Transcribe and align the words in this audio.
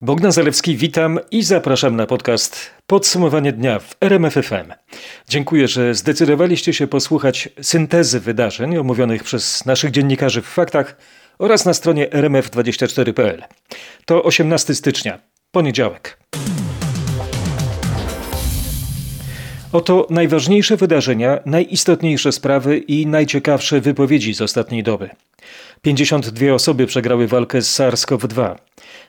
Bogdan 0.00 0.32
Zalewski, 0.32 0.76
witam 0.76 1.18
i 1.30 1.42
zapraszam 1.42 1.96
na 1.96 2.06
podcast 2.06 2.70
Podsumowanie 2.86 3.52
dnia 3.52 3.78
w 3.78 3.96
RMFFM. 4.00 4.72
Dziękuję, 5.28 5.68
że 5.68 5.94
zdecydowaliście 5.94 6.72
się 6.72 6.86
posłuchać 6.86 7.48
syntezy 7.62 8.20
wydarzeń 8.20 8.76
omówionych 8.76 9.24
przez 9.24 9.66
naszych 9.66 9.90
dziennikarzy 9.90 10.42
w 10.42 10.46
faktach 10.46 10.96
oraz 11.38 11.64
na 11.64 11.74
stronie 11.74 12.08
rmf24.pl. 12.08 13.42
To 14.04 14.22
18 14.22 14.74
stycznia, 14.74 15.18
poniedziałek. 15.50 16.18
Oto 19.72 20.06
najważniejsze 20.10 20.76
wydarzenia, 20.76 21.38
najistotniejsze 21.46 22.32
sprawy 22.32 22.78
i 22.78 23.06
najciekawsze 23.06 23.80
wypowiedzi 23.80 24.34
z 24.34 24.42
ostatniej 24.42 24.82
doby. 24.82 25.10
52 25.82 26.52
osoby 26.52 26.86
przegrały 26.86 27.26
walkę 27.28 27.62
z 27.62 27.78
SARS-CoV-2. 27.78 28.54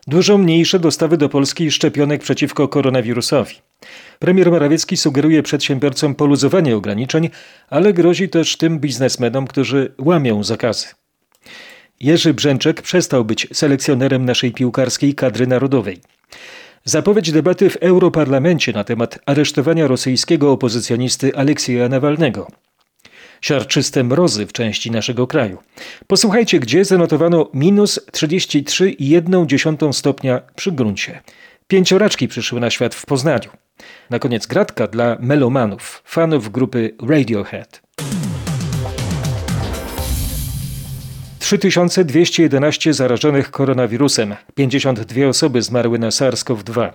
Dużo 0.08 0.38
mniejsze 0.38 0.80
dostawy 0.80 1.18
do 1.18 1.30
Polski 1.30 1.72
szczepionek 1.72 2.22
przeciwko 2.22 2.68
koronawirusowi. 2.68 3.56
Premier 4.20 4.52
Morawiecki 4.52 4.98
sugeruje 4.98 5.44
przedsiębiorcom 5.44 6.16
poluzowanie 6.16 6.76
ograniczeń, 6.76 7.30
ale 7.70 7.94
grozi 7.94 8.30
też 8.30 8.58
tym 8.58 8.80
biznesmenom, 8.80 9.48
którzy 9.48 9.94
łamią 9.98 10.44
zakazy. 10.44 10.88
Jerzy 12.00 12.34
Brzęczek 12.34 12.82
przestał 12.82 13.26
być 13.26 13.48
selekcjonerem 13.54 14.26
naszej 14.26 14.52
piłkarskiej 14.52 15.16
kadry 15.16 15.48
narodowej. 15.48 16.02
Zapowiedź 16.84 17.32
debaty 17.32 17.70
w 17.70 17.76
Europarlamencie 17.76 18.74
na 18.74 18.84
temat 18.84 19.20
aresztowania 19.26 19.88
rosyjskiego 19.88 20.52
opozycjonisty 20.52 21.36
Aleksieja 21.36 21.90
Nawalnego. 21.90 22.48
Siarczyste 23.42 24.04
mrozy 24.04 24.46
w 24.46 24.54
części 24.54 24.92
naszego 24.92 25.28
kraju. 25.28 25.58
Posłuchajcie, 26.08 26.60
gdzie 26.60 26.86
zanotowano 26.86 27.50
minus 27.54 28.00
33,1 28.12 29.94
stopnia 29.94 30.42
przy 30.56 30.72
gruncie. 30.72 31.22
Pięcioraczki 31.68 32.28
przyszły 32.28 32.60
na 32.60 32.70
świat 32.70 32.96
w 32.96 33.06
Poznaniu. 33.06 33.50
Na 34.10 34.20
koniec 34.20 34.46
gratka 34.48 34.88
dla 34.88 35.18
melomanów, 35.20 36.02
fanów 36.06 36.52
grupy 36.52 36.96
Radiohead. 37.10 37.82
3211 41.40 42.94
zarażonych 42.94 43.52
koronawirusem, 43.52 44.36
52 44.56 45.28
osoby 45.28 45.62
zmarły 45.62 46.00
na 46.00 46.10
SARS-CoV-2. 46.10 46.92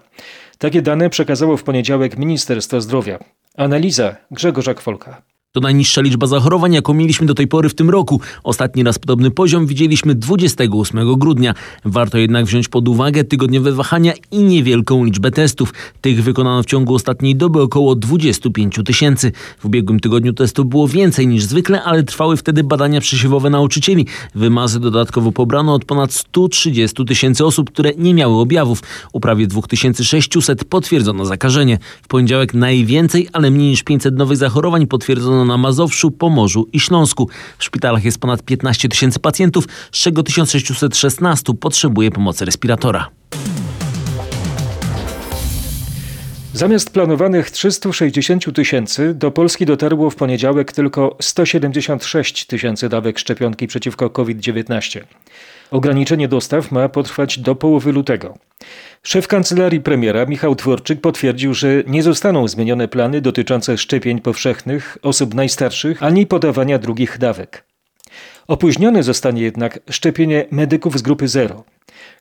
Takie 0.58 0.82
dane 0.82 1.10
przekazało 1.10 1.56
w 1.56 1.62
poniedziałek 1.62 2.18
Ministerstwo 2.18 2.80
Zdrowia. 2.80 3.18
Analiza 3.56 4.16
Grzegorza 4.30 4.74
Kwolka. 4.74 5.22
To 5.54 5.60
najniższa 5.60 6.00
liczba 6.00 6.26
zachorowań, 6.26 6.72
jaką 6.72 6.94
mieliśmy 6.94 7.26
do 7.26 7.34
tej 7.34 7.46
pory 7.46 7.68
w 7.68 7.74
tym 7.74 7.90
roku. 7.90 8.20
Ostatni 8.44 8.82
raz 8.82 8.98
podobny 8.98 9.30
poziom 9.30 9.66
widzieliśmy 9.66 10.14
28 10.14 11.18
grudnia. 11.18 11.54
Warto 11.84 12.18
jednak 12.18 12.44
wziąć 12.44 12.68
pod 12.68 12.88
uwagę 12.88 13.24
tygodniowe 13.24 13.72
wahania 13.72 14.12
i 14.30 14.38
niewielką 14.38 15.04
liczbę 15.04 15.30
testów. 15.30 15.74
Tych 16.00 16.22
wykonano 16.22 16.62
w 16.62 16.66
ciągu 16.66 16.94
ostatniej 16.94 17.36
doby 17.36 17.62
około 17.62 17.94
25 17.94 18.78
tysięcy. 18.86 19.32
W 19.58 19.64
ubiegłym 19.64 20.00
tygodniu 20.00 20.32
testów 20.32 20.66
było 20.66 20.88
więcej 20.88 21.26
niż 21.26 21.44
zwykle, 21.44 21.82
ale 21.82 22.02
trwały 22.02 22.36
wtedy 22.36 22.64
badania 22.64 23.00
przesiewowe 23.00 23.50
nauczycieli. 23.50 24.06
Wymazy 24.34 24.80
dodatkowo 24.80 25.32
pobrano 25.32 25.74
od 25.74 25.84
ponad 25.84 26.12
130 26.12 27.04
tysięcy 27.04 27.44
osób, 27.46 27.70
które 27.70 27.92
nie 27.98 28.14
miały 28.14 28.34
objawów. 28.34 28.82
U 29.12 29.20
prawie 29.20 29.46
2600 29.46 30.64
potwierdzono 30.64 31.24
zakażenie. 31.24 31.78
W 32.02 32.08
poniedziałek 32.08 32.54
najwięcej, 32.54 33.28
ale 33.32 33.50
mniej 33.50 33.70
niż 33.70 33.82
500 33.82 34.16
nowych 34.16 34.36
zachorowań 34.36 34.86
potwierdzono 34.86 35.41
na 35.44 35.56
Mazowszu, 35.56 36.10
Pomorzu 36.10 36.68
i 36.72 36.80
Śląsku. 36.80 37.28
W 37.58 37.64
szpitalach 37.64 38.04
jest 38.04 38.18
ponad 38.18 38.42
15 38.42 38.88
tysięcy 38.88 39.20
pacjentów, 39.20 39.64
z 39.92 39.98
czego 39.98 40.22
1616 40.22 41.54
potrzebuje 41.54 42.10
pomocy 42.10 42.44
respiratora. 42.44 43.08
Zamiast 46.54 46.90
planowanych 46.90 47.50
360 47.50 48.54
tysięcy 48.54 49.14
do 49.14 49.30
Polski 49.30 49.66
dotarło 49.66 50.10
w 50.10 50.16
poniedziałek 50.16 50.72
tylko 50.72 51.16
176 51.20 52.46
tysięcy 52.46 52.88
dawek 52.88 53.18
szczepionki 53.18 53.66
przeciwko 53.66 54.10
COVID-19. 54.10 55.00
Ograniczenie 55.70 56.28
dostaw 56.28 56.72
ma 56.72 56.88
potrwać 56.88 57.38
do 57.38 57.54
połowy 57.54 57.92
lutego. 57.92 58.34
Szef 59.06 59.28
kancelarii 59.28 59.80
premiera 59.80 60.26
Michał 60.26 60.54
Tworczyk 60.54 61.00
potwierdził, 61.00 61.54
że 61.54 61.68
nie 61.86 62.02
zostaną 62.02 62.48
zmienione 62.48 62.88
plany 62.88 63.20
dotyczące 63.20 63.78
szczepień 63.78 64.20
powszechnych, 64.20 64.98
osób 65.02 65.34
najstarszych 65.34 66.02
ani 66.02 66.26
podawania 66.26 66.78
drugich 66.78 67.18
dawek. 67.18 67.64
Opóźnione 68.48 69.02
zostanie 69.02 69.42
jednak 69.42 69.78
szczepienie 69.90 70.46
medyków 70.50 70.98
z 70.98 71.02
grupy 71.02 71.28
zero. 71.28 71.64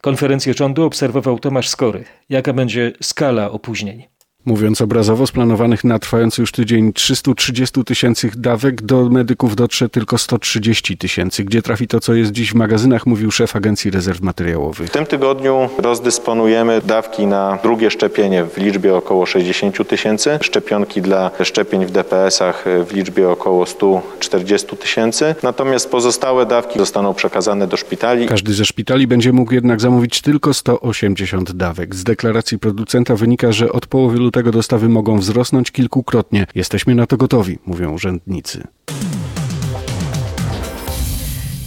Konferencję 0.02 0.54
rządu 0.54 0.84
obserwował 0.84 1.40
Tomasz 1.40 1.70
Skory. 1.70 2.04
Jaka 2.30 2.54
będzie 2.54 2.92
skala 3.02 3.52
opóźnień? 3.52 4.08
Mówiąc 4.46 4.82
obrazowo, 4.82 5.28
z 5.28 5.32
planowanych 5.32 5.84
na 5.84 6.00
trwający 6.00 6.42
już 6.42 6.52
tydzień 6.52 6.94
330 6.94 7.84
tysięcy 7.84 8.32
dawek 8.36 8.82
do 8.82 9.10
medyków 9.10 9.56
dotrze 9.56 9.90
tylko 9.90 10.18
130 10.18 10.98
tysięcy. 10.98 11.44
Gdzie 11.44 11.62
trafi 11.62 11.88
to, 11.88 12.00
co 12.00 12.14
jest 12.14 12.32
dziś 12.32 12.52
w 12.52 12.56
magazynach, 12.56 13.06
mówił 13.06 13.32
szef 13.32 13.56
Agencji 13.56 13.92
Rezerw 13.92 14.22
Materiałowych. 14.22 14.90
W 14.90 14.92
tym 14.92 15.06
tygodniu 15.06 15.70
rozdysponujemy 15.78 16.82
dawki 16.86 17.28
na 17.28 17.60
drugie 17.64 17.92
szczepienie 17.92 18.46
w 18.46 18.58
liczbie 18.58 18.96
około 18.96 19.26
60 19.26 19.88
tysięcy, 19.88 20.40
szczepionki 20.42 21.02
dla 21.02 21.32
szczepień 21.44 21.86
w 21.86 21.92
DPS-ach 21.92 22.66
w 22.88 22.94
liczbie 22.94 23.30
około 23.30 23.66
140 23.66 24.78
tysięcy, 24.78 25.36
natomiast 25.44 25.92
pozostałe 25.92 26.46
dawki 26.46 26.80
zostaną 26.80 27.14
przekazane 27.14 27.68
do 27.68 27.78
szpitali. 27.78 28.28
Każdy 28.28 28.54
ze 28.54 28.66
szpitali 28.66 29.08
będzie 29.08 29.34
mógł 29.34 29.54
jednak 29.54 29.82
zamówić 29.82 30.22
tylko 30.22 30.54
180 30.54 31.52
dawek. 31.52 31.96
Z 31.96 32.04
deklaracji 32.04 32.60
producenta 32.60 33.16
wynika, 33.16 33.52
że 33.52 33.72
od 33.72 33.88
połowy 33.88 34.18
lutego 34.32 34.52
dostawy 34.52 34.90
mogą 34.90 35.18
wzrosnąć 35.18 35.72
kilkukrotnie. 35.72 36.48
Jesteśmy 36.56 36.96
na 36.96 37.08
to 37.08 37.18
gotowi, 37.18 37.60
mówią 37.66 37.94
urzędnicy. 37.94 38.68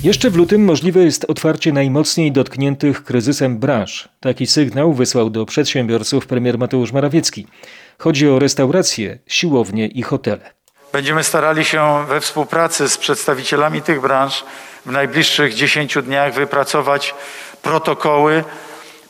Jeszcze 0.02 0.30
w 0.30 0.36
lutym 0.36 0.64
możliwe 0.64 1.04
jest 1.04 1.24
otwarcie 1.24 1.72
najmocniej 1.72 2.32
dotkniętych 2.32 3.04
kryzysem 3.04 3.58
branż. 3.58 4.08
Taki 4.20 4.46
sygnał 4.46 4.92
wysłał 4.92 5.30
do 5.30 5.46
przedsiębiorców 5.46 6.26
premier 6.26 6.58
Mateusz 6.58 6.92
Morawiecki. 6.92 7.46
Chodzi 7.98 8.28
o 8.28 8.38
restauracje, 8.38 9.18
siłownie 9.26 9.86
i 9.86 10.02
hotele. 10.02 10.50
Będziemy 10.92 11.24
starali 11.24 11.64
się 11.64 12.04
we 12.08 12.20
współpracy 12.20 12.88
z 12.88 12.98
przedstawicielami 12.98 13.82
tych 13.82 14.00
branż 14.00 14.44
w 14.86 14.90
najbliższych 14.90 15.54
10 15.54 15.98
dniach 16.02 16.34
wypracować 16.34 17.14
protokoły 17.62 18.44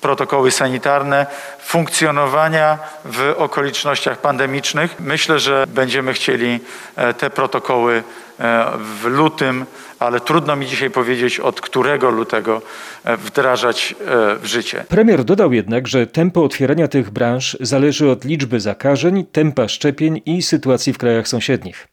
protokoły 0.04 0.50
sanitarne, 0.50 1.26
funkcjonowania 1.60 2.78
w 3.04 3.34
okolicznościach 3.36 4.18
pandemicznych. 4.18 4.96
Myślę, 5.00 5.38
że 5.38 5.66
będziemy 5.68 6.12
chcieli 6.12 6.60
e, 6.96 7.14
te 7.14 7.30
protokoły 7.30 8.02
e, 8.40 8.66
w 9.00 9.04
lutym, 9.04 9.66
ale 9.98 10.20
trudno 10.20 10.56
mi 10.56 10.66
dzisiaj 10.66 10.90
powiedzieć, 10.90 11.40
od 11.40 11.60
którego 11.60 12.10
lutego 12.10 12.62
e, 13.04 13.16
wdrażać 13.16 13.94
w 14.40 14.46
życie. 14.46 14.84
Premier 14.88 15.24
dodał 15.24 15.52
jednak, 15.52 15.88
że 15.88 16.06
tempo 16.06 16.44
otwierania 16.44 16.88
tych 16.88 17.10
branż 17.10 17.56
zależy 17.60 18.10
od 18.10 18.24
liczby 18.24 18.60
zakażeń, 18.60 19.26
tempa 19.32 19.68
szczepień 19.68 20.22
i 20.26 20.42
sytuacji 20.42 20.92
w 20.92 20.98
krajach 20.98 21.28
sąsiednich. 21.28 21.88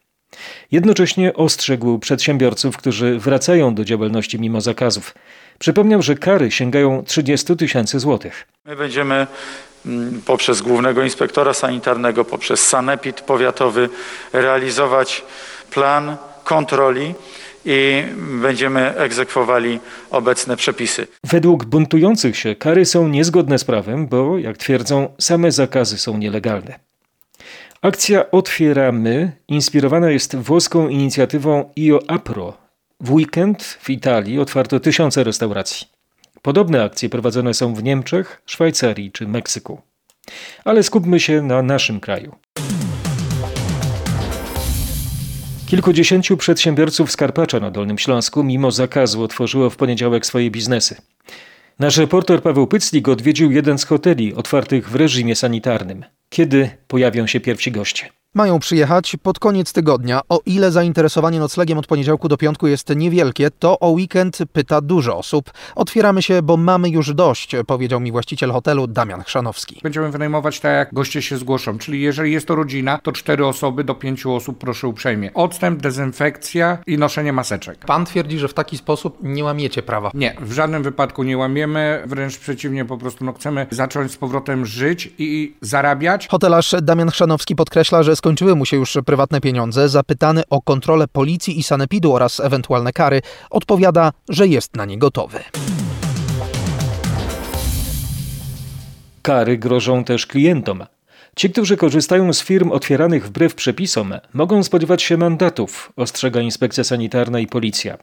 Jednocześnie 0.70 1.34
ostrzegł 1.34 1.98
przedsiębiorców, 1.98 2.76
którzy 2.76 3.18
wracają 3.18 3.74
do 3.74 3.84
działalności 3.84 4.40
mimo 4.40 4.60
zakazów. 4.60 5.14
Przypomniał, 5.58 6.02
że 6.02 6.14
kary 6.14 6.50
sięgają 6.50 7.04
30 7.04 7.56
tysięcy 7.56 8.00
złotych. 8.00 8.46
My 8.64 8.76
będziemy 8.76 9.26
mm, 9.86 10.22
poprzez 10.26 10.62
głównego 10.62 11.02
inspektora 11.02 11.54
sanitarnego, 11.54 12.24
poprzez 12.24 12.68
sanepid 12.68 13.20
powiatowy 13.20 13.88
realizować 14.32 15.24
plan 15.70 16.16
kontroli 16.44 17.14
i 17.64 18.04
będziemy 18.42 18.96
egzekwowali 18.96 19.80
obecne 20.10 20.56
przepisy. 20.56 21.06
Według 21.24 21.64
buntujących 21.64 22.36
się 22.36 22.54
kary 22.54 22.84
są 22.84 23.08
niezgodne 23.08 23.58
z 23.58 23.64
prawem, 23.64 24.06
bo, 24.06 24.38
jak 24.38 24.56
twierdzą, 24.56 25.14
same 25.18 25.52
zakazy 25.52 25.98
są 25.98 26.18
nielegalne. 26.18 26.78
Akcja 27.82 28.30
Otwieramy 28.30 29.32
inspirowana 29.48 30.10
jest 30.10 30.36
włoską 30.36 30.88
inicjatywą 30.88 31.70
Io 31.76 31.98
Apro, 32.08 32.54
w 33.02 33.12
weekend 33.12 33.62
w 33.62 33.90
Italii 33.90 34.38
otwarto 34.38 34.80
tysiące 34.80 35.24
restauracji. 35.24 35.86
Podobne 36.42 36.84
akcje 36.84 37.08
prowadzone 37.08 37.54
są 37.54 37.74
w 37.74 37.82
Niemczech, 37.82 38.42
Szwajcarii 38.46 39.12
czy 39.12 39.28
Meksyku. 39.28 39.80
Ale 40.64 40.82
skupmy 40.82 41.20
się 41.20 41.42
na 41.42 41.62
naszym 41.62 42.00
kraju. 42.00 42.34
Kilkudziesięciu 45.66 46.36
przedsiębiorców 46.36 47.12
z 47.12 47.16
Karpacza 47.16 47.60
na 47.60 47.70
Dolnym 47.70 47.98
Śląsku 47.98 48.44
mimo 48.44 48.70
zakazu 48.70 49.22
otworzyło 49.22 49.70
w 49.70 49.76
poniedziałek 49.76 50.26
swoje 50.26 50.50
biznesy. 50.50 50.96
Nasz 51.78 51.96
reporter 51.96 52.42
Paweł 52.42 52.66
Pyclik 52.66 53.08
odwiedził 53.08 53.52
jeden 53.52 53.78
z 53.78 53.84
hoteli 53.84 54.34
otwartych 54.34 54.90
w 54.90 54.94
reżimie 54.94 55.36
sanitarnym. 55.36 56.04
Kiedy 56.28 56.70
pojawią 56.88 57.26
się 57.26 57.40
pierwsi 57.40 57.72
goście? 57.72 58.21
Mają 58.34 58.58
przyjechać 58.58 59.16
pod 59.22 59.38
koniec 59.38 59.72
tygodnia. 59.72 60.20
O 60.28 60.40
ile 60.46 60.70
zainteresowanie 60.70 61.40
noclegiem 61.40 61.78
od 61.78 61.86
poniedziałku 61.86 62.28
do 62.28 62.36
piątku 62.36 62.66
jest 62.66 62.96
niewielkie, 62.96 63.50
to 63.50 63.78
o 63.78 63.90
weekend 63.90 64.38
pyta 64.52 64.80
dużo 64.80 65.18
osób. 65.18 65.50
Otwieramy 65.74 66.22
się, 66.22 66.42
bo 66.42 66.56
mamy 66.56 66.88
już 66.88 67.14
dość, 67.14 67.52
powiedział 67.66 68.00
mi 68.00 68.12
właściciel 68.12 68.52
hotelu 68.52 68.86
Damian 68.86 69.22
Chrzanowski. 69.22 69.80
Będziemy 69.82 70.10
wynajmować 70.10 70.60
tak, 70.60 70.72
jak 70.72 70.94
goście 70.94 71.22
się 71.22 71.36
zgłoszą. 71.36 71.78
Czyli 71.78 72.00
jeżeli 72.00 72.32
jest 72.32 72.46
to 72.46 72.54
rodzina, 72.54 72.98
to 73.02 73.12
cztery 73.12 73.46
osoby 73.46 73.84
do 73.84 73.94
pięciu 73.94 74.34
osób 74.34 74.58
proszę 74.58 74.88
uprzejmie. 74.88 75.34
Odstęp, 75.34 75.80
dezynfekcja 75.80 76.78
i 76.86 76.98
noszenie 76.98 77.32
maseczek. 77.32 77.78
Pan 77.78 78.04
twierdzi, 78.04 78.38
że 78.38 78.48
w 78.48 78.54
taki 78.54 78.78
sposób 78.78 79.18
nie 79.22 79.44
łamiecie 79.44 79.82
prawa. 79.82 80.10
Nie, 80.14 80.36
w 80.40 80.52
żadnym 80.52 80.82
wypadku 80.82 81.22
nie 81.22 81.38
łamiemy, 81.38 82.02
wręcz 82.06 82.38
przeciwnie, 82.38 82.84
po 82.84 82.98
prostu 82.98 83.24
no, 83.24 83.32
chcemy 83.32 83.66
zacząć 83.70 84.12
z 84.12 84.16
powrotem 84.16 84.66
żyć 84.66 85.10
i 85.18 85.56
zarabiać. 85.60 86.28
Hotelarz 86.28 86.74
Damian 86.82 87.10
Chrzanowski 87.10 87.56
podkreśla, 87.56 88.02
że 88.02 88.16
skończyły 88.22 88.54
mu 88.56 88.66
się 88.66 88.76
już 88.76 88.98
prywatne 89.06 89.40
pieniądze. 89.40 89.88
Zapytany 89.88 90.42
o 90.50 90.62
kontrolę 90.62 91.08
policji 91.08 91.58
i 91.58 91.62
sanepidu 91.62 92.14
oraz 92.14 92.40
ewentualne 92.40 92.92
kary, 92.92 93.22
odpowiada, 93.50 94.12
że 94.28 94.46
jest 94.46 94.76
na 94.76 94.84
nie 94.84 94.98
gotowy. 94.98 95.38
Kary 99.22 99.58
grożą 99.58 100.04
też 100.04 100.26
klientom. 100.26 100.86
Ci, 101.36 101.50
którzy 101.50 101.76
korzystają 101.76 102.32
z 102.32 102.42
firm 102.42 102.70
otwieranych 102.70 103.26
wbrew 103.26 103.54
przepisom, 103.54 104.14
mogą 104.34 104.62
spodziewać 104.62 105.02
się 105.02 105.16
mandatów, 105.16 105.92
ostrzega 105.96 106.40
inspekcja 106.40 106.84
sanitarna 106.84 107.40
i 107.40 107.46
policja. 107.46 107.98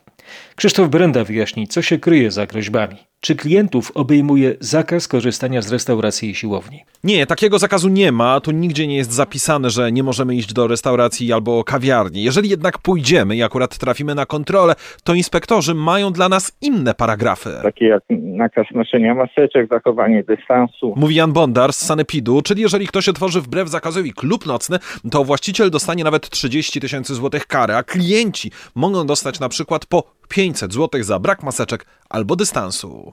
Krzysztof 0.55 0.89
Brenda 0.89 1.23
wyjaśni, 1.23 1.67
co 1.67 1.81
się 1.81 1.99
kryje 1.99 2.31
za 2.31 2.45
groźbami. 2.45 3.08
Czy 3.21 3.35
klientów 3.35 3.91
obejmuje 3.95 4.55
zakaz 4.59 5.07
korzystania 5.07 5.61
z 5.61 5.71
restauracji 5.71 6.29
i 6.29 6.35
siłowni? 6.35 6.83
Nie, 7.03 7.25
takiego 7.25 7.59
zakazu 7.59 7.89
nie 7.89 8.11
ma. 8.11 8.39
Tu 8.39 8.51
nigdzie 8.51 8.87
nie 8.87 8.95
jest 8.97 9.11
zapisane, 9.11 9.69
że 9.69 9.91
nie 9.91 10.03
możemy 10.03 10.35
iść 10.35 10.53
do 10.53 10.67
restauracji 10.67 11.33
albo 11.33 11.63
kawiarni. 11.63 12.23
Jeżeli 12.23 12.49
jednak 12.49 12.77
pójdziemy 12.77 13.35
i 13.35 13.43
akurat 13.43 13.77
trafimy 13.77 14.15
na 14.15 14.25
kontrolę, 14.25 14.75
to 15.03 15.13
inspektorzy 15.13 15.73
mają 15.73 16.11
dla 16.11 16.29
nas 16.29 16.57
inne 16.61 16.93
paragrafy. 16.93 17.49
Takie 17.63 17.85
jak 17.85 18.03
nakaz 18.09 18.67
noszenia 18.75 19.15
maseczek, 19.15 19.67
zachowanie 19.71 20.23
dystansu. 20.23 20.93
Mówi 20.97 21.15
Jan 21.15 21.33
Bondar 21.33 21.73
z 21.73 21.77
Sanepidu, 21.77 22.41
czyli 22.41 22.61
jeżeli 22.61 22.87
ktoś 22.87 23.09
otworzy 23.09 23.41
wbrew 23.41 23.69
zakazowi 23.69 24.13
klub 24.13 24.45
nocny, 24.45 24.77
to 25.11 25.23
właściciel 25.23 25.71
dostanie 25.71 26.03
nawet 26.03 26.29
30 26.29 26.79
tysięcy 26.79 27.15
złotych 27.15 27.47
kary, 27.47 27.75
a 27.75 27.83
klienci 27.83 28.51
mogą 28.75 29.07
dostać 29.07 29.39
na 29.39 29.49
przykład 29.49 29.85
po 29.85 30.03
500 30.29 30.73
złotych 30.73 31.03
za 31.03 31.19
brak 31.19 31.43
maseczek 31.43 31.85
albo 32.09 32.35
dystansu. 32.35 33.08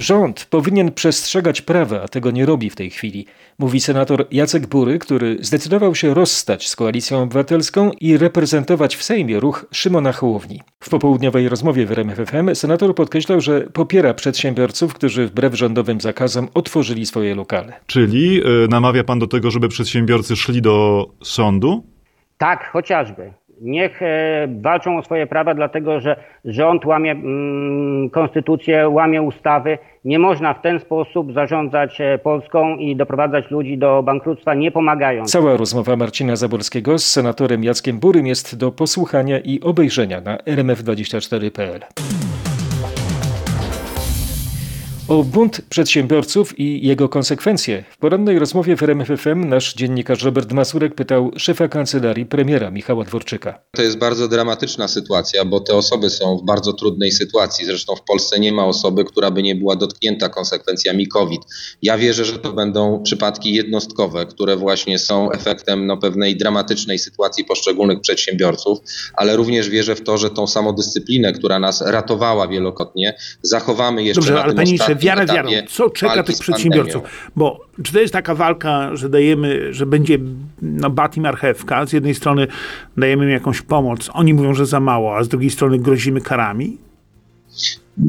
Rząd 0.00 0.44
powinien 0.50 0.92
przestrzegać 0.92 1.62
prawa, 1.62 2.02
a 2.02 2.08
tego 2.08 2.30
nie 2.30 2.46
robi 2.46 2.70
w 2.70 2.76
tej 2.76 2.90
chwili, 2.90 3.26
mówi 3.58 3.80
senator 3.80 4.26
Jacek 4.30 4.66
Bury, 4.66 4.98
który 4.98 5.36
zdecydował 5.40 5.94
się 5.94 6.14
rozstać 6.14 6.68
z 6.68 6.76
Koalicją 6.76 7.22
Obywatelską 7.22 7.90
i 8.00 8.16
reprezentować 8.16 8.96
w 8.96 9.02
Sejmie 9.02 9.40
ruch 9.40 9.66
Szymona 9.72 10.12
Hołowni. 10.12 10.60
W 10.80 10.88
popołudniowej 10.88 11.48
rozmowie 11.48 11.86
w 11.86 11.92
RMFFM 11.92 12.54
senator 12.54 12.94
podkreślał, 12.94 13.40
że 13.40 13.60
popiera 13.60 14.14
przedsiębiorców, 14.14 14.94
którzy 14.94 15.26
wbrew 15.26 15.54
rządowym 15.54 16.00
zakazom 16.00 16.48
otworzyli 16.54 17.06
swoje 17.06 17.34
lokale. 17.34 17.72
Czyli 17.86 18.42
y, 18.64 18.68
namawia 18.68 19.04
pan 19.04 19.18
do 19.18 19.26
tego, 19.26 19.50
żeby 19.50 19.68
przedsiębiorcy 19.68 20.36
szli 20.36 20.62
do 20.62 21.06
sądu? 21.22 21.84
Tak, 22.38 22.70
chociażby. 22.72 23.32
Niech 23.60 24.02
e, 24.02 24.48
walczą 24.60 24.98
o 24.98 25.02
swoje 25.02 25.26
prawa, 25.26 25.54
dlatego 25.54 26.00
że 26.00 26.16
rząd 26.44 26.84
łamie 26.84 27.12
mm, 27.12 28.10
konstytucję, 28.10 28.88
łamie 28.88 29.22
ustawy. 29.22 29.78
Nie 30.04 30.18
można 30.18 30.54
w 30.54 30.62
ten 30.62 30.80
sposób 30.80 31.32
zarządzać 31.32 32.00
e, 32.00 32.18
Polską 32.18 32.76
i 32.76 32.96
doprowadzać 32.96 33.50
ludzi 33.50 33.78
do 33.78 34.02
bankructwa, 34.02 34.54
nie 34.54 34.70
pomagając. 34.70 35.30
Cała 35.30 35.56
rozmowa 35.56 35.96
Marcina 35.96 36.36
Zaborskiego 36.36 36.98
z 36.98 37.06
senatorem 37.06 37.64
Jackiem 37.64 37.98
Burym 37.98 38.26
jest 38.26 38.58
do 38.58 38.72
posłuchania 38.72 39.38
i 39.38 39.60
obejrzenia 39.60 40.20
na 40.20 40.36
rmf24.pl. 40.36 41.80
O 45.10 45.24
bunt 45.24 45.60
przedsiębiorców 45.68 46.58
i 46.58 46.86
jego 46.86 47.08
konsekwencje 47.08 47.84
w 47.90 47.98
porannej 47.98 48.38
rozmowie 48.38 48.76
w 48.76 48.82
RMFFM 48.82 49.48
nasz 49.48 49.74
dziennikarz 49.74 50.22
Robert 50.22 50.52
Masurek 50.52 50.94
pytał 50.94 51.30
szefa 51.36 51.68
kancelarii 51.68 52.26
premiera 52.26 52.70
Michała 52.70 53.04
Dworczyka. 53.04 53.58
To 53.70 53.82
jest 53.82 53.98
bardzo 53.98 54.28
dramatyczna 54.28 54.88
sytuacja, 54.88 55.44
bo 55.44 55.60
te 55.60 55.74
osoby 55.74 56.10
są 56.10 56.38
w 56.38 56.44
bardzo 56.44 56.72
trudnej 56.72 57.12
sytuacji. 57.12 57.66
Zresztą 57.66 57.96
w 57.96 58.02
Polsce 58.02 58.40
nie 58.40 58.52
ma 58.52 58.66
osoby, 58.66 59.04
która 59.04 59.30
by 59.30 59.42
nie 59.42 59.54
była 59.54 59.76
dotknięta 59.76 60.28
konsekwencjami 60.28 61.08
COVID. 61.08 61.40
Ja 61.82 61.98
wierzę, 61.98 62.24
że 62.24 62.38
to 62.38 62.52
będą 62.52 63.02
przypadki 63.02 63.54
jednostkowe, 63.54 64.26
które 64.26 64.56
właśnie 64.56 64.98
są 64.98 65.32
efektem 65.32 65.86
no, 65.86 65.96
pewnej 65.96 66.36
dramatycznej 66.36 66.98
sytuacji 66.98 67.44
poszczególnych 67.44 68.00
przedsiębiorców, 68.00 68.78
ale 69.14 69.36
również 69.36 69.68
wierzę 69.68 69.94
w 69.94 70.02
to, 70.02 70.18
że 70.18 70.30
tą 70.30 70.46
samodyscyplinę, 70.46 71.32
która 71.32 71.58
nas 71.58 71.80
ratowała 71.80 72.48
wielokrotnie, 72.48 73.14
zachowamy 73.42 74.02
jeszcze 74.02 74.20
Dobrze, 74.20 74.34
na 74.34 74.42
ale 74.42 74.54
tym 74.54 74.64
panie 74.64 74.99
etapie 75.04 75.32
wiarą, 75.32 75.50
co 75.68 75.90
czeka 75.90 76.22
tych 76.22 76.38
przedsiębiorców? 76.38 77.02
Bo 77.36 77.60
czy 77.82 77.92
to 77.92 78.00
jest 78.00 78.12
taka 78.12 78.34
walka, 78.34 78.96
że 78.96 79.08
dajemy, 79.08 79.74
że 79.74 79.86
będzie 79.86 80.18
no, 80.62 80.90
bat 80.90 81.16
i 81.16 81.20
marchewka? 81.20 81.86
Z 81.86 81.92
jednej 81.92 82.14
strony 82.14 82.46
dajemy 82.96 83.24
im 83.24 83.30
jakąś 83.30 83.62
pomoc, 83.62 84.10
oni 84.12 84.34
mówią, 84.34 84.54
że 84.54 84.66
za 84.66 84.80
mało, 84.80 85.16
a 85.16 85.24
z 85.24 85.28
drugiej 85.28 85.50
strony 85.50 85.78
grozimy 85.78 86.20
karami? 86.20 86.78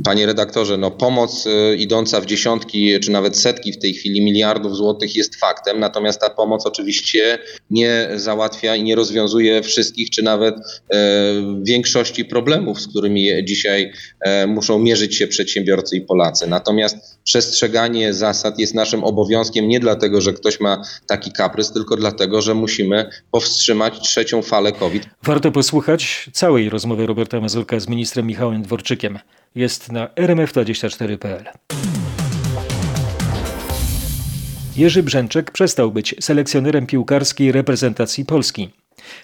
Panie 0.04 0.26
redaktorze, 0.26 0.78
no 0.78 0.92
pomoc 0.92 1.46
y, 1.46 1.76
idąca 1.76 2.22
w 2.22 2.26
dziesiątki 2.26 3.00
czy 3.00 3.12
nawet 3.12 3.38
setki 3.38 3.74
w 3.74 3.78
tej 3.78 3.94
chwili 3.94 4.22
miliardów 4.22 4.76
złotych 4.76 5.16
jest 5.16 5.36
faktem, 5.36 5.80
natomiast 5.80 6.22
ta 6.22 6.30
pomoc 6.30 6.66
oczywiście 6.66 7.40
nie 7.70 8.10
załatwia 8.16 8.76
i 8.76 8.84
nie 8.84 8.96
rozwiązuje 8.96 9.64
wszystkich 9.64 10.10
czy 10.10 10.24
nawet 10.24 10.56
e, 10.56 10.98
większości 11.64 12.26
problemów, 12.26 12.82
z 12.82 12.88
którymi 12.88 13.30
dzisiaj 13.44 13.92
e, 14.20 14.48
muszą 14.48 14.80
mierzyć 14.80 15.16
się 15.16 15.28
przedsiębiorcy 15.28 15.98
i 15.98 16.02
Polacy. 16.02 16.48
Natomiast 16.48 17.20
przestrzeganie 17.24 18.14
zasad 18.14 18.60
jest 18.60 18.76
naszym 18.76 19.04
obowiązkiem 19.04 19.68
nie 19.68 19.80
dlatego, 19.80 20.22
że 20.22 20.34
ktoś 20.34 20.60
ma 20.60 20.82
taki 21.08 21.32
kaprys, 21.32 21.72
tylko 21.72 21.96
dlatego, 21.96 22.42
że 22.42 22.54
musimy 22.54 23.10
powstrzymać 23.32 24.00
trzecią 24.00 24.42
falę 24.42 24.72
COVID. 24.72 25.04
Warto 25.24 25.52
posłuchać 25.52 26.30
całej 26.34 26.70
rozmowy 26.70 27.06
Roberta 27.06 27.42
Mazurka 27.42 27.80
z 27.80 27.88
ministrem 27.88 28.28
Michałem 28.28 28.62
Dworczykiem. 28.62 29.20
Jest 29.56 29.92
na 29.92 30.08
rmf24.pl. 30.08 31.44
Jerzy 34.78 35.04
Brzęczek 35.04 35.52
przestał 35.52 35.92
być 35.92 36.16
selekcjonerem 36.20 36.88
piłkarskiej 36.88 37.52
reprezentacji 37.52 38.26
Polski. 38.26 38.70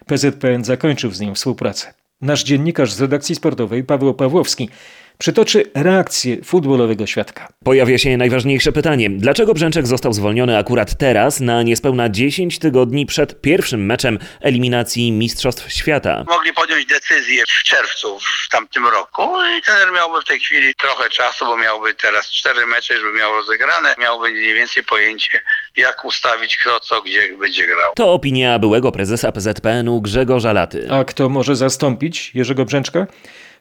PZPN 0.06 0.64
zakończył 0.64 1.12
z 1.12 1.20
nim 1.20 1.36
współpracę. 1.36 1.94
Nasz 2.22 2.44
dziennikarz 2.44 2.94
z 2.94 3.02
redakcji 3.02 3.36
sportowej 3.36 3.84
Paweł 3.84 4.14
Pawłowski 4.14 4.70
przytoczy 5.18 5.72
reakcję 5.76 6.44
futbolowego 6.44 7.08
świadka. 7.08 7.48
Pojawia 7.64 7.98
się 7.98 8.18
najważniejsze 8.18 8.72
pytanie. 8.72 9.10
Dlaczego 9.10 9.54
Brzęczek 9.54 9.88
został 9.88 10.14
zwolniony 10.14 10.58
akurat 10.58 10.98
teraz, 10.98 11.40
na 11.40 11.64
niespełna 11.64 12.10
10 12.10 12.60
tygodni 12.60 13.06
przed 13.06 13.42
pierwszym 13.42 13.86
meczem 13.86 14.20
eliminacji 14.42 15.12
Mistrzostw 15.12 15.72
Świata? 15.74 16.24
Mogli 16.28 16.54
podjąć 16.54 16.86
decyzję 16.86 17.44
w 17.48 17.64
czerwcu 17.64 18.20
w 18.20 18.50
tamtym 18.50 18.88
roku 18.88 19.30
i 19.60 19.62
trener 19.62 19.94
miałby 19.94 20.22
w 20.22 20.26
tej 20.26 20.40
chwili 20.40 20.76
trochę 20.76 21.10
czasu, 21.10 21.46
bo 21.46 21.58
miałby 21.58 21.94
teraz 21.94 22.32
cztery 22.32 22.66
mecze, 22.66 22.98
żeby 22.98 23.18
miał 23.18 23.34
rozegrane, 23.34 23.96
miałby 24.00 24.30
mniej 24.30 24.54
więcej 24.54 24.84
pojęcie, 24.84 25.40
jak 25.78 26.06
ustawić 26.06 26.58
kto 26.58 26.80
co, 26.80 27.02
gdzie 27.02 27.38
będzie 27.38 27.68
grał. 27.68 27.94
To 27.96 28.14
opinia 28.14 28.60
byłego 28.60 28.92
prezesa 28.92 29.32
PZPN-u 29.32 30.02
Grzegorza 30.02 30.54
Laty. 30.54 30.88
A 30.92 31.04
kto 31.04 31.30
może 31.30 31.56
zastąpić 31.56 32.32
Jerzego 32.36 32.66
Brzęczka? 32.66 33.08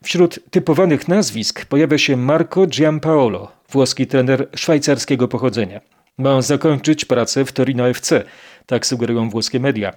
Wśród 0.05 0.39
typowanych 0.51 1.09
nazwisk 1.09 1.65
pojawia 1.65 1.99
się 1.99 2.17
Marco 2.17 2.67
Giampaolo, 2.67 3.53
włoski 3.71 4.07
trener 4.07 4.49
szwajcarskiego 4.57 5.29
pochodzenia. 5.29 5.81
Ma 6.19 6.31
on 6.31 6.43
zakończyć 6.43 7.05
pracę 7.05 7.45
w 7.45 7.53
Torino 7.53 7.89
FC, 7.89 8.25
tak 8.67 8.87
sugerują 8.87 9.31
włoskie 9.31 9.61
media. 9.61 9.93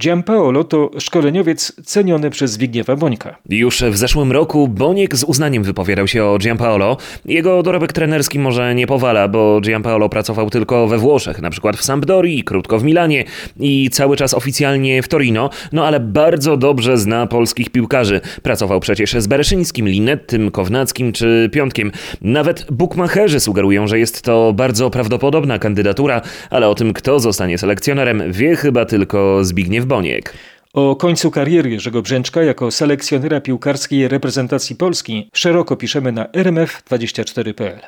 Giampaolo 0.00 0.64
to 0.64 0.90
szkoleniowiec 0.98 1.72
ceniony 1.84 2.30
przez 2.30 2.50
Zbigniewa 2.50 2.96
Bońka. 2.96 3.36
Już 3.48 3.82
w 3.82 3.96
zeszłym 3.96 4.32
roku 4.32 4.68
Boniek 4.68 5.16
z 5.16 5.24
uznaniem 5.24 5.62
wypowiadał 5.62 6.08
się 6.08 6.24
o 6.24 6.38
Giampaolo. 6.38 6.96
Jego 7.24 7.62
dorobek 7.62 7.92
trenerski 7.92 8.38
może 8.38 8.74
nie 8.74 8.86
powala, 8.86 9.28
bo 9.28 9.60
Giampaolo 9.60 10.08
pracował 10.08 10.50
tylko 10.50 10.88
we 10.88 10.98
Włoszech, 10.98 11.40
na 11.40 11.50
przykład 11.50 11.76
w 11.76 11.84
Sampdorii, 11.84 12.44
krótko 12.44 12.78
w 12.78 12.84
Milanie 12.84 13.24
i 13.60 13.90
cały 13.92 14.16
czas 14.16 14.34
oficjalnie 14.34 15.02
w 15.02 15.08
Torino, 15.08 15.50
no 15.72 15.86
ale 15.86 16.00
bardzo 16.00 16.56
dobrze 16.56 16.98
zna 16.98 17.26
polskich 17.26 17.70
piłkarzy. 17.70 18.20
Pracował 18.42 18.80
przecież 18.80 19.12
z 19.12 19.26
Bereszyńskim, 19.26 19.88
Linettym, 19.88 20.50
Kownackim 20.50 21.12
czy 21.12 21.50
Piątkiem. 21.52 21.92
Nawet 22.20 22.66
bukmacherzy 22.72 23.40
sugerują, 23.40 23.86
że 23.86 23.98
jest 23.98 24.22
to 24.22 24.52
bardzo 24.52 24.90
prawdopodobna 24.90 25.58
kandydatura, 25.58 26.22
ale 26.50 26.68
o 26.68 26.74
tym, 26.74 26.92
kto 26.92 27.20
zostanie 27.20 27.58
selekcjonerem, 27.58 28.09
wie 28.30 28.56
chyba 28.56 28.84
tylko 28.84 29.44
Zbigniew 29.44 29.86
Boniek. 29.86 30.32
O 30.72 30.96
końcu 30.96 31.30
kariery 31.30 31.70
Jerzego 31.70 32.02
Brzęczka 32.02 32.42
jako 32.42 32.70
selekcjonera 32.70 33.40
piłkarskiej 33.40 34.08
reprezentacji 34.08 34.76
Polski 34.76 35.30
szeroko 35.32 35.76
piszemy 35.76 36.12
na 36.12 36.24
rmf24.pl. 36.24 37.80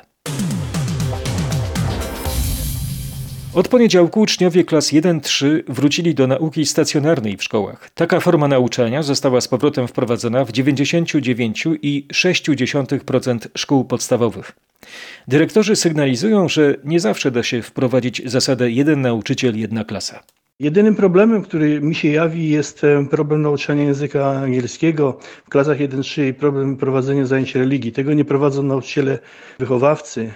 Od 3.55 3.67
poniedziałku 3.67 4.21
uczniowie 4.21 4.63
klas 4.63 4.93
1-3 4.93 5.63
wrócili 5.67 6.15
do 6.15 6.27
nauki 6.27 6.65
stacjonarnej 6.65 7.37
w 7.37 7.43
szkołach. 7.43 7.89
Taka 7.89 8.19
forma 8.19 8.47
nauczania 8.47 9.03
została 9.03 9.41
z 9.41 9.47
powrotem 9.47 9.87
wprowadzona 9.87 10.45
w 10.45 10.51
99,6% 10.51 13.47
szkół 13.57 13.85
podstawowych. 13.85 14.51
Dyrektorzy 15.27 15.75
sygnalizują, 15.75 16.49
że 16.49 16.75
nie 16.83 16.99
zawsze 16.99 17.31
da 17.31 17.43
się 17.43 17.61
wprowadzić 17.61 18.21
zasadę 18.25 18.71
jeden 18.71 19.01
nauczyciel, 19.01 19.59
jedna 19.59 19.83
klasa. 19.83 20.23
Jedynym 20.59 20.95
problemem, 20.95 21.43
który 21.43 21.81
mi 21.81 21.95
się 21.95 22.07
jawi, 22.07 22.49
jest 22.49 22.83
e, 22.83 23.07
problem 23.11 23.41
nauczania 23.41 23.83
języka 23.83 24.29
angielskiego 24.29 25.19
w 25.45 25.49
klasach 25.49 25.77
1-3 25.77 26.27
i 26.27 26.33
problem 26.33 26.77
prowadzenia 26.77 27.25
zajęć 27.25 27.55
religii. 27.55 27.91
Tego 27.91 28.13
nie 28.13 28.25
prowadzą 28.25 28.63
nauczyciele 28.63 29.19
wychowawcy, 29.59 30.31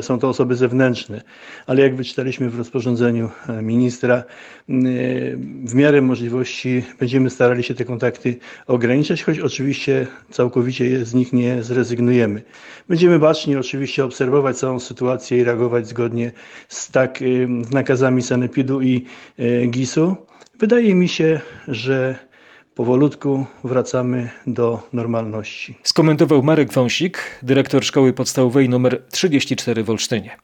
są 0.00 0.18
to 0.18 0.28
osoby 0.28 0.56
zewnętrzne, 0.56 1.22
ale 1.66 1.82
jak 1.82 1.96
wyczytaliśmy 1.96 2.50
w 2.50 2.58
rozporządzeniu 2.58 3.30
e, 3.48 3.62
ministra, 3.62 4.14
e, 4.16 4.22
w 5.64 5.74
miarę 5.74 6.02
możliwości 6.02 6.82
będziemy 7.00 7.30
starali 7.30 7.62
się 7.62 7.74
te 7.74 7.84
kontakty 7.84 8.36
ograniczać, 8.66 9.22
choć 9.22 9.38
oczywiście 9.40 10.06
całkowicie 10.30 11.04
z 11.04 11.14
nich 11.14 11.32
nie 11.32 11.62
zrezygnujemy. 11.62 12.42
Będziemy 12.88 13.18
bacznie 13.18 13.58
oczywiście 13.58 14.04
obserwować 14.04 14.56
całą 14.56 14.80
sytuację 14.80 15.38
i 15.38 15.44
reagować 15.44 15.88
zgodnie 15.88 16.32
z 16.68 16.90
tak 16.90 17.18
nakazami 17.70 18.22
Sanepidu 18.22 18.80
i 18.82 19.04
GIS-u. 19.70 20.16
Wydaje 20.58 20.94
mi 20.94 21.08
się, 21.08 21.40
że 21.68 22.18
powolutku 22.74 23.46
wracamy 23.64 24.30
do 24.46 24.82
normalności. 24.92 25.78
Skomentował 25.82 26.42
Marek 26.42 26.72
Wąsik, 26.72 27.18
dyrektor 27.42 27.84
szkoły 27.84 28.12
podstawowej 28.12 28.66
nr 28.66 29.02
34 29.10 29.84
w 29.84 29.90
Olsztynie. 29.90 30.36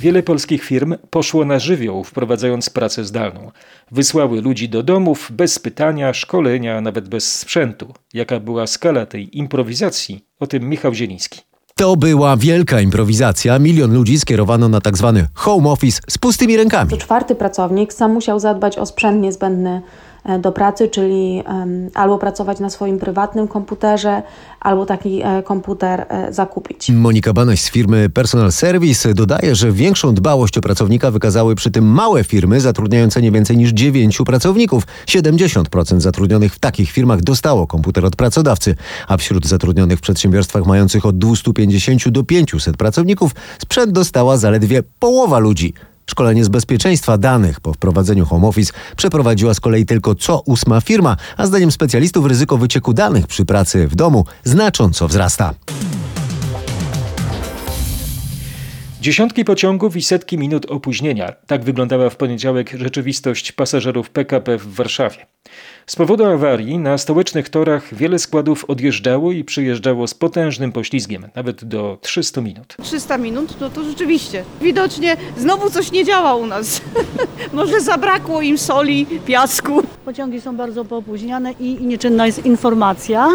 Wiele 0.00 0.22
polskich 0.22 0.64
firm 0.64 0.94
poszło 1.10 1.44
na 1.44 1.58
żywioł, 1.58 2.04
wprowadzając 2.04 2.70
pracę 2.70 3.04
zdalną. 3.04 3.50
Wysłały 3.90 4.42
ludzi 4.42 4.68
do 4.68 4.82
domów 4.82 5.28
bez 5.32 5.58
pytania, 5.58 6.14
szkolenia, 6.14 6.80
nawet 6.80 7.08
bez 7.08 7.34
sprzętu. 7.34 7.94
Jaka 8.14 8.40
była 8.40 8.66
skala 8.66 9.06
tej 9.06 9.38
improwizacji? 9.38 10.24
O 10.40 10.46
tym 10.46 10.68
Michał 10.68 10.94
Zieliński. 10.94 11.53
To 11.78 11.96
była 11.96 12.36
wielka 12.36 12.80
improwizacja. 12.80 13.58
Milion 13.58 13.94
ludzi 13.94 14.18
skierowano 14.18 14.68
na 14.68 14.80
tak 14.80 14.96
zwany 14.96 15.26
home 15.34 15.70
office 15.70 16.00
z 16.08 16.18
pustymi 16.18 16.56
rękami. 16.56 16.90
Co 16.90 16.96
czwarty 16.96 17.34
pracownik 17.34 17.92
sam 17.92 18.12
musiał 18.12 18.40
zadbać 18.40 18.78
o 18.78 18.86
sprzęt 18.86 19.22
niezbędny 19.22 19.82
do 20.38 20.52
pracy, 20.52 20.88
czyli 20.88 21.42
albo 21.94 22.18
pracować 22.18 22.60
na 22.60 22.70
swoim 22.70 22.98
prywatnym 22.98 23.48
komputerze, 23.48 24.22
albo 24.64 24.86
taki 24.86 25.22
e, 25.22 25.42
komputer 25.42 26.06
e, 26.08 26.32
zakupić. 26.32 26.90
Monika 26.90 27.32
Banaś 27.32 27.60
z 27.60 27.70
firmy 27.70 28.10
Personal 28.10 28.52
Service 28.52 29.14
dodaje, 29.14 29.54
że 29.54 29.72
większą 29.72 30.14
dbałość 30.14 30.58
o 30.58 30.60
pracownika 30.60 31.10
wykazały 31.10 31.54
przy 31.54 31.70
tym 31.70 31.84
małe 31.84 32.24
firmy 32.24 32.60
zatrudniające 32.60 33.22
nie 33.22 33.30
więcej 33.30 33.56
niż 33.56 33.70
9 33.70 34.18
pracowników. 34.26 34.86
70% 35.06 36.00
zatrudnionych 36.00 36.54
w 36.54 36.58
takich 36.58 36.90
firmach 36.90 37.22
dostało 37.22 37.66
komputer 37.66 38.04
od 38.04 38.16
pracodawcy, 38.16 38.74
a 39.08 39.16
wśród 39.16 39.46
zatrudnionych 39.46 39.98
w 39.98 40.02
przedsiębiorstwach 40.02 40.66
mających 40.66 41.06
od 41.06 41.18
250 41.18 42.08
do 42.08 42.24
500 42.24 42.76
pracowników 42.76 43.34
sprzęt 43.58 43.92
dostała 43.92 44.36
zaledwie 44.36 44.82
połowa 44.98 45.38
ludzi. 45.38 45.74
Szkolenie 46.06 46.44
z 46.44 46.48
bezpieczeństwa 46.48 47.18
danych 47.18 47.60
po 47.60 47.72
wprowadzeniu 47.72 48.26
home 48.26 48.46
office 48.46 48.72
przeprowadziła 48.96 49.54
z 49.54 49.60
kolei 49.60 49.86
tylko 49.86 50.14
co 50.14 50.42
ósma 50.46 50.80
firma, 50.80 51.16
a 51.36 51.46
zdaniem 51.46 51.72
specjalistów 51.72 52.26
ryzyko 52.26 52.58
wycieku 52.58 52.92
danych 52.92 53.26
przy 53.26 53.44
pracy 53.44 53.88
w 53.88 53.94
domu 53.94 54.24
znacząco 54.44 55.08
wzrasta. 55.08 55.54
Dziesiątki 59.00 59.44
pociągów 59.44 59.96
i 59.96 60.02
setki 60.02 60.38
minut 60.38 60.66
opóźnienia. 60.66 61.32
Tak 61.46 61.64
wyglądała 61.64 62.10
w 62.10 62.16
poniedziałek 62.16 62.70
rzeczywistość 62.78 63.52
pasażerów 63.52 64.10
PKP 64.10 64.58
w 64.58 64.74
Warszawie. 64.74 65.26
Z 65.86 65.96
powodu 65.96 66.24
awarii 66.24 66.78
na 66.78 66.98
stołecznych 66.98 67.48
torach 67.48 67.94
wiele 67.94 68.18
składów 68.18 68.64
odjeżdżało 68.68 69.32
i 69.32 69.44
przyjeżdżało 69.44 70.06
z 70.06 70.14
potężnym 70.14 70.72
poślizgiem, 70.72 71.26
nawet 71.34 71.64
do 71.64 71.98
300 72.00 72.40
minut. 72.40 72.76
300 72.82 73.18
minut 73.18 73.58
to, 73.58 73.70
to 73.70 73.84
rzeczywiście. 73.84 74.44
Widocznie 74.62 75.16
znowu 75.36 75.70
coś 75.70 75.92
nie 75.92 76.04
działa 76.04 76.34
u 76.34 76.46
nas. 76.46 76.80
Może 77.52 77.80
zabrakło 77.80 78.42
im 78.42 78.58
soli, 78.58 79.06
piasku. 79.26 79.82
Pociągi 80.04 80.40
są 80.40 80.56
bardzo 80.56 80.84
poopóźniane 80.84 81.52
i, 81.60 81.76
nieczynna 81.80 82.26
jest 82.26 82.46
informacja. 82.46 83.28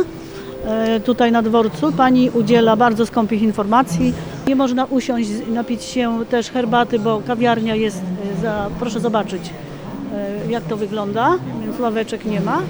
E, 0.65 0.99
tutaj 0.99 1.31
na 1.31 1.41
dworcu 1.41 1.91
pani 1.91 2.29
udziela 2.29 2.75
bardzo 2.75 3.05
skąpych 3.05 3.41
informacji. 3.41 4.13
Nie 4.47 4.55
można 4.55 4.85
usiąść, 4.85 5.29
napić 5.47 5.83
się 5.83 6.25
też 6.29 6.49
herbaty, 6.51 6.99
bo 6.99 7.21
kawiarnia 7.27 7.75
jest 7.75 7.97
e, 7.97 8.41
za, 8.41 8.69
proszę 8.79 8.99
zobaczyć, 8.99 9.41
jak 10.49 10.63
to 10.63 10.77
wygląda, 10.77 11.39
więc 11.63 11.79
ławeczek 11.79 12.25
nie 12.25 12.41
ma. 12.41 12.61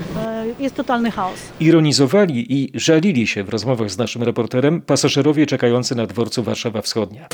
Jest 0.59 0.75
totalny 0.75 1.11
chaos. 1.11 1.39
Ironizowali 1.59 2.53
i 2.53 2.71
żalili 2.73 3.27
się 3.27 3.43
w 3.43 3.49
rozmowach 3.49 3.91
z 3.91 3.97
naszym 3.97 4.23
reporterem 4.23 4.81
pasażerowie 4.81 5.45
czekający 5.45 5.95
na 5.95 6.05
dworcu 6.05 6.43
Warszawa 6.43 6.81
Wschodnia. 6.81 7.27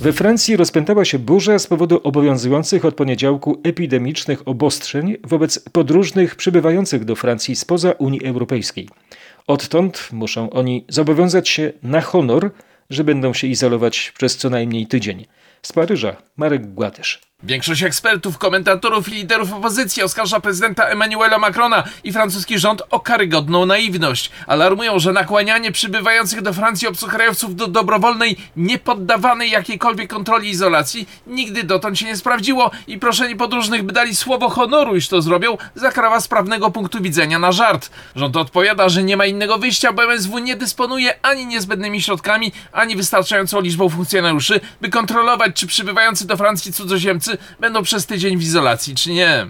We 0.00 0.12
Francji 0.12 0.56
rozpętała 0.56 1.04
się 1.04 1.18
burza 1.18 1.58
z 1.58 1.66
powodu 1.66 2.00
obowiązujących 2.02 2.84
od 2.84 2.94
poniedziałku 2.94 3.60
epidemicznych 3.62 4.48
obostrzeń 4.48 5.16
wobec 5.24 5.58
podróżnych 5.58 6.36
przybywających 6.36 7.04
do 7.04 7.16
Francji 7.16 7.56
spoza 7.56 7.92
Unii 7.92 8.24
Europejskiej. 8.24 8.88
Odtąd 9.46 10.08
muszą 10.12 10.50
oni 10.50 10.84
zobowiązać 10.88 11.48
się 11.48 11.72
na 11.82 12.00
honor, 12.00 12.50
że 12.90 13.04
będą 13.04 13.34
się 13.34 13.46
izolować 13.46 14.12
przez 14.16 14.36
co 14.36 14.50
najmniej 14.50 14.86
tydzień. 14.86 15.24
Z 15.64 15.72
Paryża 15.72 16.16
Marek 16.36 16.74
Gładysz. 16.74 17.33
Większość 17.46 17.82
ekspertów, 17.82 18.38
komentatorów 18.38 19.08
i 19.08 19.10
liderów 19.10 19.52
opozycji 19.52 20.02
oskarża 20.02 20.40
prezydenta 20.40 20.84
Emmanuela 20.84 21.38
Macrona 21.38 21.84
i 22.04 22.12
francuski 22.12 22.58
rząd 22.58 22.82
o 22.90 23.00
karygodną 23.00 23.66
naiwność. 23.66 24.30
Alarmują, 24.46 24.98
że 24.98 25.12
nakłanianie 25.12 25.72
przybywających 25.72 26.42
do 26.42 26.52
Francji 26.52 26.88
obcokrajowców 26.88 27.56
do 27.56 27.66
dobrowolnej, 27.66 28.36
niepoddawanej 28.56 29.50
jakiejkolwiek 29.50 30.10
kontroli 30.10 30.50
izolacji 30.50 31.08
nigdy 31.26 31.64
dotąd 31.64 31.98
się 31.98 32.06
nie 32.06 32.16
sprawdziło 32.16 32.70
i 32.86 32.98
proszenie 32.98 33.36
podróżnych, 33.36 33.82
by 33.82 33.92
dali 33.92 34.16
słowo 34.16 34.48
honoru, 34.48 34.96
iż 34.96 35.08
to 35.08 35.22
zrobią, 35.22 35.56
zakrawa 35.74 36.20
z 36.20 36.28
prawnego 36.28 36.70
punktu 36.70 37.00
widzenia 37.00 37.38
na 37.38 37.52
żart. 37.52 37.90
Rząd 38.16 38.36
odpowiada, 38.36 38.88
że 38.88 39.02
nie 39.02 39.16
ma 39.16 39.26
innego 39.26 39.58
wyjścia, 39.58 39.92
bo 39.92 40.04
MSW 40.04 40.38
nie 40.38 40.56
dysponuje 40.56 41.14
ani 41.22 41.46
niezbędnymi 41.46 42.02
środkami, 42.02 42.52
ani 42.72 42.96
wystarczającą 42.96 43.60
liczbą 43.60 43.88
funkcjonariuszy, 43.88 44.60
by 44.80 44.88
kontrolować, 44.88 45.56
czy 45.56 45.66
przybywający 45.66 46.26
do 46.26 46.36
Francji 46.36 46.72
cudzoziemcy 46.72 47.23
będą 47.60 47.82
przez 47.82 48.06
tydzień 48.06 48.38
w 48.38 48.42
izolacji, 48.42 48.94
czy 48.94 49.12
nie. 49.12 49.46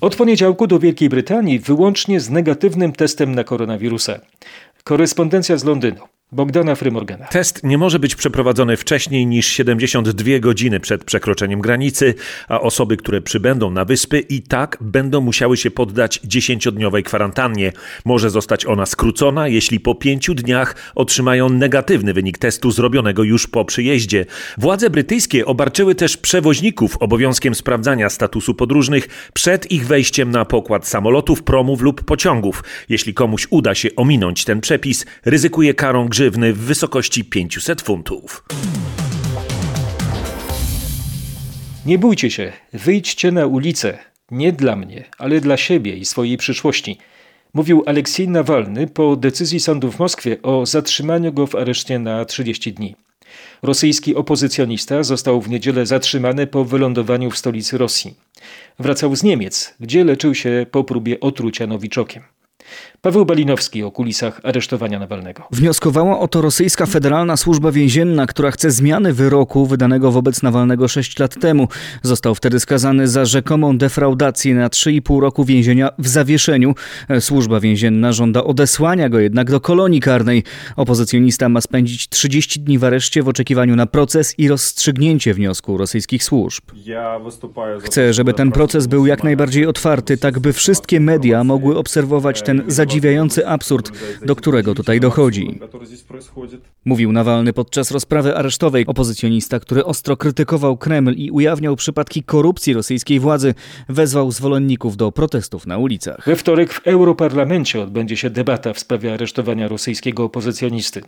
Od 0.00 0.16
poniedziałku 0.16 0.66
do 0.66 0.78
Wielkiej 0.78 1.08
Brytanii 1.08 1.58
wyłącznie 1.58 2.20
z 2.20 2.30
negatywnym 2.30 2.92
testem 2.92 3.34
na 3.34 3.44
koronawirusa. 3.44 4.18
Korespondencja 4.84 5.56
z 5.56 5.64
Londynu. 5.64 6.00
Bogdana 6.34 6.74
Frymorgana. 6.74 7.26
Test 7.26 7.64
nie 7.64 7.78
może 7.78 7.98
być 7.98 8.14
przeprowadzony 8.14 8.76
wcześniej 8.76 9.26
niż 9.26 9.46
72 9.46 10.38
godziny 10.38 10.80
przed 10.80 11.04
przekroczeniem 11.04 11.60
granicy, 11.60 12.14
a 12.48 12.60
osoby, 12.60 12.96
które 12.96 13.20
przybędą 13.20 13.70
na 13.70 13.84
wyspy 13.84 14.20
i 14.20 14.42
tak 14.42 14.78
będą 14.80 15.20
musiały 15.20 15.56
się 15.56 15.70
poddać 15.70 16.20
10-dniowej 16.20 17.02
kwarantannie. 17.02 17.72
Może 18.04 18.30
zostać 18.30 18.66
ona 18.66 18.86
skrócona, 18.86 19.48
jeśli 19.48 19.80
po 19.80 19.94
pięciu 19.94 20.34
dniach 20.34 20.92
otrzymają 20.94 21.48
negatywny 21.48 22.12
wynik 22.12 22.38
testu 22.38 22.70
zrobionego 22.70 23.22
już 23.22 23.46
po 23.46 23.64
przyjeździe. 23.64 24.26
Władze 24.58 24.90
brytyjskie 24.90 25.46
obarczyły 25.46 25.94
też 25.94 26.16
przewoźników 26.16 26.96
obowiązkiem 26.96 27.54
sprawdzania 27.54 28.10
statusu 28.10 28.54
podróżnych 28.54 29.30
przed 29.34 29.72
ich 29.72 29.86
wejściem 29.86 30.30
na 30.30 30.44
pokład 30.44 30.88
samolotów, 30.88 31.42
promów 31.42 31.80
lub 31.80 32.04
pociągów. 32.04 32.64
Jeśli 32.88 33.14
komuś 33.14 33.46
uda 33.50 33.74
się 33.74 33.88
ominąć 33.96 34.44
ten 34.44 34.60
przepis, 34.60 35.06
ryzykuje 35.24 35.74
karą 35.74 36.08
grzywny 36.24 36.52
w 36.52 36.58
wysokości 36.58 37.24
500 37.24 37.82
funtów. 37.82 38.44
Nie 41.86 41.98
bójcie 41.98 42.30
się, 42.30 42.52
wyjdźcie 42.72 43.32
na 43.32 43.46
ulicę. 43.46 43.98
Nie 44.30 44.52
dla 44.52 44.76
mnie, 44.76 45.04
ale 45.18 45.40
dla 45.40 45.56
siebie 45.56 45.96
i 45.96 46.04
swojej 46.04 46.36
przyszłości. 46.36 46.98
Mówił 47.54 47.82
Aleksiej 47.86 48.28
Nawalny 48.28 48.86
po 48.86 49.16
decyzji 49.16 49.60
sądu 49.60 49.90
w 49.92 49.98
Moskwie 49.98 50.42
o 50.42 50.66
zatrzymaniu 50.66 51.32
go 51.32 51.46
w 51.46 51.54
areszcie 51.54 51.98
na 51.98 52.24
30 52.24 52.72
dni. 52.72 52.96
Rosyjski 53.62 54.14
opozycjonista 54.14 55.02
został 55.02 55.40
w 55.40 55.48
niedzielę 55.48 55.86
zatrzymany 55.86 56.46
po 56.46 56.64
wylądowaniu 56.64 57.30
w 57.30 57.38
stolicy 57.38 57.78
Rosji. 57.78 58.14
Wracał 58.78 59.16
z 59.16 59.22
Niemiec, 59.22 59.74
gdzie 59.80 60.04
leczył 60.04 60.34
się 60.34 60.66
po 60.70 60.84
próbie 60.84 61.20
otrucia 61.20 61.66
nowiczokiem. 61.66 62.22
Paweł 63.04 63.24
Balinowski 63.24 63.82
o 63.82 63.90
kulisach 63.90 64.40
aresztowania 64.42 64.98
Nawalnego. 64.98 65.42
Wnioskowała 65.50 66.18
o 66.18 66.28
to 66.28 66.40
rosyjska 66.40 66.86
Federalna 66.86 67.36
Służba 67.36 67.72
Więzienna, 67.72 68.26
która 68.26 68.50
chce 68.50 68.70
zmiany 68.70 69.12
wyroku 69.12 69.66
wydanego 69.66 70.12
wobec 70.12 70.42
Nawalnego 70.42 70.88
6 70.88 71.18
lat 71.18 71.40
temu. 71.40 71.68
Został 72.02 72.34
wtedy 72.34 72.60
skazany 72.60 73.08
za 73.08 73.24
rzekomą 73.24 73.78
defraudację 73.78 74.54
na 74.54 74.68
3,5 74.68 75.20
roku 75.20 75.44
więzienia 75.44 75.90
w 75.98 76.08
zawieszeniu. 76.08 76.74
Służba 77.20 77.60
więzienna 77.60 78.12
żąda 78.12 78.44
odesłania 78.44 79.08
go 79.08 79.18
jednak 79.18 79.50
do 79.50 79.60
kolonii 79.60 80.00
karnej. 80.00 80.42
Opozycjonista 80.76 81.48
ma 81.48 81.60
spędzić 81.60 82.08
30 82.08 82.60
dni 82.60 82.78
w 82.78 82.84
areszcie 82.84 83.22
w 83.22 83.28
oczekiwaniu 83.28 83.76
na 83.76 83.86
proces 83.86 84.38
i 84.38 84.48
rozstrzygnięcie 84.48 85.34
wniosku 85.34 85.76
rosyjskich 85.76 86.24
służb. 86.24 86.62
Chcę, 87.80 88.12
żeby 88.12 88.34
ten 88.34 88.52
proces 88.52 88.86
był 88.86 89.06
jak 89.06 89.24
najbardziej 89.24 89.66
otwarty, 89.66 90.16
tak 90.16 90.38
by 90.38 90.52
wszystkie 90.52 91.00
media 91.00 91.44
mogły 91.44 91.78
obserwować 91.78 92.42
ten 92.42 92.62
zadziwiający 92.66 92.93
absurd, 93.46 93.92
do 94.26 94.36
którego 94.36 94.74
tutaj 94.74 95.00
dochodzi. 95.00 95.60
Mówił 96.84 97.12
Nawalny 97.12 97.52
podczas 97.52 97.90
rozprawy 97.90 98.36
aresztowej. 98.36 98.86
Opozycjonista, 98.86 99.60
który 99.60 99.84
ostro 99.84 100.16
krytykował 100.16 100.76
Kreml 100.76 101.14
i 101.16 101.30
ujawniał 101.30 101.76
przypadki 101.76 102.22
korupcji 102.22 102.72
rosyjskiej 102.72 103.20
władzy, 103.20 103.54
wezwał 103.88 104.30
zwolenników 104.32 104.96
do 104.96 105.12
protestów 105.12 105.66
na 105.66 105.78
ulicach. 105.78 106.24
We 106.26 106.36
wtorek 106.36 106.72
w 106.72 106.86
Europarlamencie 106.86 107.82
odbędzie 107.82 108.16
się 108.16 108.30
debata 108.30 108.72
w 108.72 108.78
sprawie 108.78 109.14
aresztowania 109.14 109.68
rosyjskiego 109.68 110.24
opozycjonisty. 110.24 111.00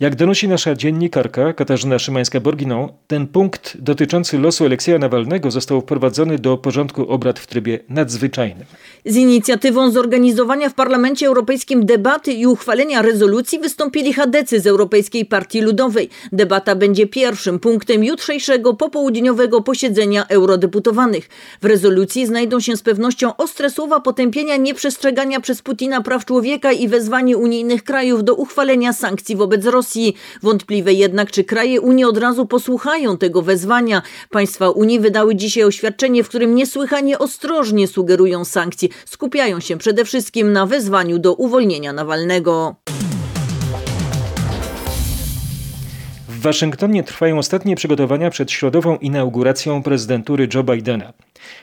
Jak 0.00 0.16
donosi 0.16 0.48
nasza 0.48 0.74
dziennikarka 0.74 1.52
Katarzyna 1.52 1.96
Szymańska-Borginą, 1.96 2.88
ten 3.06 3.26
punkt 3.26 3.76
dotyczący 3.80 4.38
losu 4.38 4.64
Aleksieja 4.64 4.98
Nawalnego 4.98 5.50
został 5.50 5.80
wprowadzony 5.80 6.38
do 6.38 6.56
porządku 6.58 7.08
obrad 7.08 7.38
w 7.38 7.46
trybie 7.46 7.78
nadzwyczajnym. 7.88 8.64
Z 9.04 9.16
inicjatywą 9.16 9.90
zorganizowania 9.90 10.70
w 10.70 10.74
Parlamencie 10.74 11.13
Europejskim 11.22 11.86
debaty 11.86 12.32
i 12.32 12.46
uchwalenia 12.46 13.02
rezolucji 13.02 13.58
wystąpili 13.58 14.12
chadecy 14.12 14.60
z 14.60 14.66
Europejskiej 14.66 15.26
Partii 15.26 15.60
Ludowej. 15.60 16.08
Debata 16.32 16.74
będzie 16.74 17.06
pierwszym 17.06 17.58
punktem 17.58 18.04
jutrzejszego 18.04 18.74
popołudniowego 18.74 19.60
posiedzenia 19.60 20.26
eurodeputowanych. 20.28 21.28
W 21.62 21.64
rezolucji 21.64 22.26
znajdą 22.26 22.60
się 22.60 22.76
z 22.76 22.82
pewnością 22.82 23.36
ostre 23.36 23.70
słowa 23.70 24.00
potępienia 24.00 24.56
nieprzestrzegania 24.56 25.40
przez 25.40 25.62
Putina 25.62 26.00
praw 26.00 26.24
człowieka 26.24 26.72
i 26.72 26.88
wezwanie 26.88 27.36
unijnych 27.36 27.84
krajów 27.84 28.24
do 28.24 28.34
uchwalenia 28.34 28.92
sankcji 28.92 29.36
wobec 29.36 29.66
Rosji. 29.66 30.16
Wątpliwe 30.42 30.92
jednak, 30.92 31.30
czy 31.30 31.44
kraje 31.44 31.80
Unii 31.80 32.04
od 32.04 32.18
razu 32.18 32.46
posłuchają 32.46 33.18
tego 33.18 33.42
wezwania. 33.42 34.02
Państwa 34.30 34.70
Unii 34.70 35.00
wydały 35.00 35.36
dzisiaj 35.36 35.64
oświadczenie, 35.64 36.24
w 36.24 36.28
którym 36.28 36.54
niesłychanie 36.54 37.18
ostrożnie 37.18 37.88
sugerują 37.88 38.44
sankcje. 38.44 38.88
Skupiają 39.06 39.60
się 39.60 39.78
przede 39.78 40.04
wszystkim 40.04 40.52
na 40.52 40.66
wezwaniu 40.66 40.93
do 41.18 41.34
uwolnienia 41.34 41.92
Nawalnego. 41.92 42.74
W 46.28 46.40
Waszyngtonie 46.40 47.02
trwają 47.04 47.38
ostatnie 47.38 47.76
przygotowania 47.76 48.30
przed 48.30 48.50
środową 48.50 48.96
inauguracją 48.96 49.82
prezydentury 49.82 50.48
Joe 50.54 50.62
Bidena. 50.62 51.12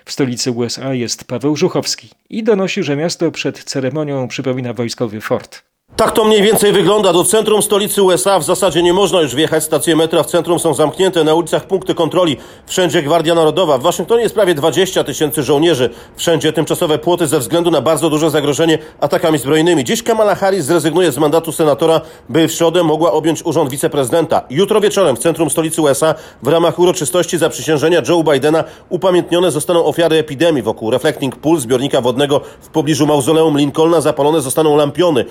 W 0.06 0.12
stolicy 0.12 0.52
USA 0.52 0.94
jest 0.94 1.24
Paweł 1.24 1.56
Żuchowski 1.56 2.10
i 2.30 2.44
donosi, 2.44 2.84
że 2.84 2.96
miasto 2.96 3.32
przed 3.32 3.64
ceremonią 3.64 4.28
przypomina 4.28 4.74
wojskowy 4.74 5.22
fort. 5.22 5.71
Tak 5.96 6.12
to 6.12 6.26
mniej 6.26 6.42
więcej 6.42 6.72
wygląda. 6.72 7.14
Do 7.14 7.24
centrum 7.24 7.62
stolicy 7.62 8.04
USA 8.04 8.40
w 8.40 8.44
zasadzie 8.44 8.84
nie 8.84 8.94
można 8.94 9.22
już 9.22 9.36
wjechać. 9.36 9.64
Stacje 9.64 9.96
metra 9.96 10.24
w 10.24 10.26
centrum 10.26 10.60
są 10.60 10.74
zamknięte. 10.74 11.24
Na 11.24 11.34
ulicach 11.34 11.68
punkty 11.68 11.96
kontroli. 11.96 12.38
Wszędzie 12.66 13.04
Gwardia 13.04 13.36
Narodowa. 13.36 13.78
W 13.78 13.82
Waszyngtonie 13.82 14.24
jest 14.24 14.36
prawie 14.36 14.56
20 14.56 15.04
tysięcy 15.04 15.44
żołnierzy. 15.44 15.90
Wszędzie 16.16 16.54
tymczasowe 16.54 17.00
płoty 17.00 17.28
ze 17.28 17.40
względu 17.40 17.72
na 17.72 17.82
bardzo 17.82 18.10
duże 18.10 18.30
zagrożenie 18.30 18.78
atakami 19.00 19.38
zbrojnymi. 19.38 19.84
Dziś 19.84 20.04
Kamala 20.04 20.36
Harris 20.36 20.66
zrezygnuje 20.66 21.12
z 21.12 21.18
mandatu 21.18 21.52
senatora, 21.52 22.02
by 22.30 22.48
w 22.48 22.52
środę 22.52 22.84
mogła 22.84 23.12
objąć 23.12 23.46
urząd 23.46 23.70
wiceprezydenta. 23.70 24.42
Jutro 24.50 24.82
wieczorem 24.82 25.16
w 25.16 25.20
centrum 25.20 25.50
stolicy 25.50 25.82
USA 25.82 26.16
w 26.44 26.48
ramach 26.48 26.80
uroczystości 26.80 27.38
zaprzysiężenia 27.38 28.02
Joe 28.10 28.24
Bidena 28.24 28.64
upamiętnione 28.90 29.52
zostaną 29.52 29.86
ofiary 29.86 30.18
epidemii. 30.18 30.62
Wokół 30.62 30.92
Reflecting 30.92 31.36
Pool, 31.36 31.60
zbiornika 31.60 32.02
wodnego 32.02 32.42
w 32.62 32.70
pobliżu 32.70 33.08
mauzoleum 33.08 33.58
Lincolna 33.58 34.02
zapalone 34.02 34.42
zostaną 34.42 34.76
lampiony. 34.76 35.26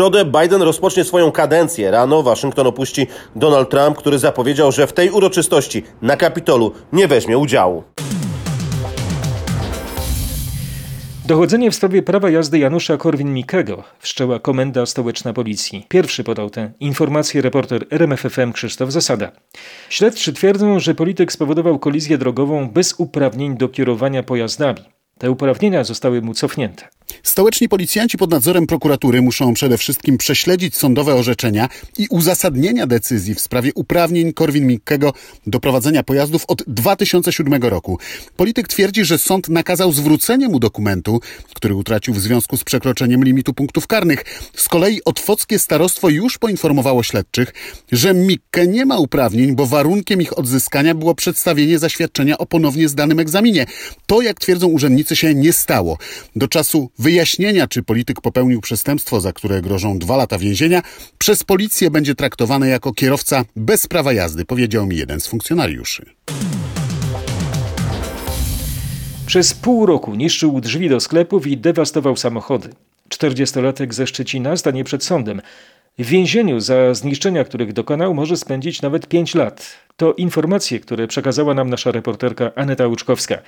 Środę 0.00 0.24
Biden 0.24 0.62
rozpocznie 0.62 1.04
swoją 1.04 1.32
kadencję. 1.32 1.90
Rano 1.90 2.22
Waszyngton 2.22 2.66
opuści 2.66 3.06
Donald 3.36 3.70
Trump, 3.70 3.98
który 3.98 4.18
zapowiedział, 4.18 4.72
że 4.72 4.86
w 4.86 4.92
tej 4.92 5.10
uroczystości 5.10 5.82
na 6.02 6.16
Kapitolu 6.16 6.72
nie 6.92 7.08
weźmie 7.08 7.38
udziału. 7.38 7.84
Dochodzenie 11.26 11.70
w 11.70 11.74
sprawie 11.74 12.02
prawa 12.02 12.30
jazdy 12.30 12.58
Janusza 12.58 12.96
Korwin-Mikkego 12.96 13.82
wszczęła 13.98 14.38
Komenda 14.38 14.86
Stołeczna 14.86 15.32
Policji. 15.32 15.86
Pierwszy 15.88 16.24
podał 16.24 16.50
tę 16.50 16.72
informację 16.80 17.42
reporter 17.42 17.86
RMFFM 17.90 18.52
Krzysztof 18.52 18.92
Zasada. 18.92 19.32
Śledczy 19.88 20.32
twierdzą, 20.32 20.78
że 20.78 20.94
polityk 20.94 21.32
spowodował 21.32 21.78
kolizję 21.78 22.18
drogową 22.18 22.70
bez 22.70 22.94
uprawnień 22.98 23.56
do 23.56 23.68
kierowania 23.68 24.22
pojazdami. 24.22 24.80
Te 25.18 25.30
uprawnienia 25.30 25.84
zostały 25.84 26.22
mu 26.22 26.34
cofnięte. 26.34 26.88
Stołeczni 27.22 27.68
policjanci 27.68 28.18
pod 28.18 28.30
nadzorem 28.30 28.66
prokuratury 28.66 29.22
muszą 29.22 29.54
przede 29.54 29.78
wszystkim 29.78 30.18
prześledzić 30.18 30.76
sądowe 30.76 31.14
orzeczenia 31.14 31.68
i 31.98 32.06
uzasadnienia 32.10 32.86
decyzji 32.86 33.34
w 33.34 33.40
sprawie 33.40 33.70
uprawnień 33.74 34.32
Korwin-Mikkego 34.32 35.12
do 35.46 35.60
prowadzenia 35.60 36.02
pojazdów 36.02 36.44
od 36.48 36.62
2007 36.66 37.62
roku. 37.62 37.98
Polityk 38.36 38.68
twierdzi, 38.68 39.04
że 39.04 39.18
sąd 39.18 39.48
nakazał 39.48 39.92
zwrócenie 39.92 40.48
mu 40.48 40.58
dokumentu, 40.60 41.20
który 41.54 41.74
utracił 41.74 42.14
w 42.14 42.20
związku 42.20 42.56
z 42.56 42.64
przekroczeniem 42.64 43.24
limitu 43.24 43.54
punktów 43.54 43.86
karnych. 43.86 44.24
Z 44.56 44.68
kolei 44.68 45.00
Otwockie 45.04 45.58
Starostwo 45.58 46.08
już 46.08 46.38
poinformowało 46.38 47.02
śledczych, 47.02 47.54
że 47.92 48.14
Mikke 48.14 48.66
nie 48.66 48.86
ma 48.86 48.98
uprawnień, 48.98 49.54
bo 49.54 49.66
warunkiem 49.66 50.22
ich 50.22 50.38
odzyskania 50.38 50.94
było 50.94 51.14
przedstawienie 51.14 51.78
zaświadczenia 51.78 52.38
o 52.38 52.46
ponownie 52.46 52.88
zdanym 52.88 53.20
egzaminie. 53.20 53.66
To, 54.06 54.22
jak 54.22 54.40
twierdzą 54.40 54.66
urzędnicy, 54.66 55.16
się 55.16 55.34
nie 55.34 55.52
stało. 55.52 55.98
Do 56.36 56.48
czasu 56.48 56.90
wyjaśnienia, 57.00 57.68
czy 57.68 57.82
polityk 57.82 58.20
popełnił 58.20 58.60
przestępstwo, 58.60 59.20
za 59.20 59.32
które 59.32 59.62
grożą 59.62 59.98
dwa 59.98 60.16
lata 60.16 60.38
więzienia, 60.38 60.82
przez 61.18 61.44
policję 61.44 61.90
będzie 61.90 62.14
traktowany 62.14 62.68
jako 62.68 62.92
kierowca 62.92 63.44
bez 63.56 63.86
prawa 63.86 64.12
jazdy, 64.12 64.44
powiedział 64.44 64.86
mi 64.86 64.96
jeden 64.96 65.20
z 65.20 65.26
funkcjonariuszy. 65.26 66.06
Przez 69.26 69.54
pół 69.54 69.86
roku 69.86 70.14
niszczył 70.14 70.60
drzwi 70.60 70.88
do 70.88 71.00
sklepów 71.00 71.46
i 71.46 71.56
dewastował 71.56 72.16
samochody. 72.16 72.68
40-latek 73.08 73.92
ze 73.92 74.06
Szczecina 74.06 74.56
stanie 74.56 74.84
przed 74.84 75.04
sądem. 75.04 75.40
W 75.98 76.06
więzieniu 76.06 76.60
za 76.60 76.94
zniszczenia, 76.94 77.44
których 77.44 77.72
dokonał, 77.72 78.14
może 78.14 78.36
spędzić 78.36 78.82
nawet 78.82 79.06
5 79.06 79.34
lat. 79.34 79.76
To 79.96 80.12
informacje, 80.12 80.80
które 80.80 81.06
przekazała 81.06 81.54
nam 81.54 81.70
nasza 81.70 81.92
reporterka 81.92 82.50
Aneta 82.54 82.86
Łuczkowska. 82.86 83.38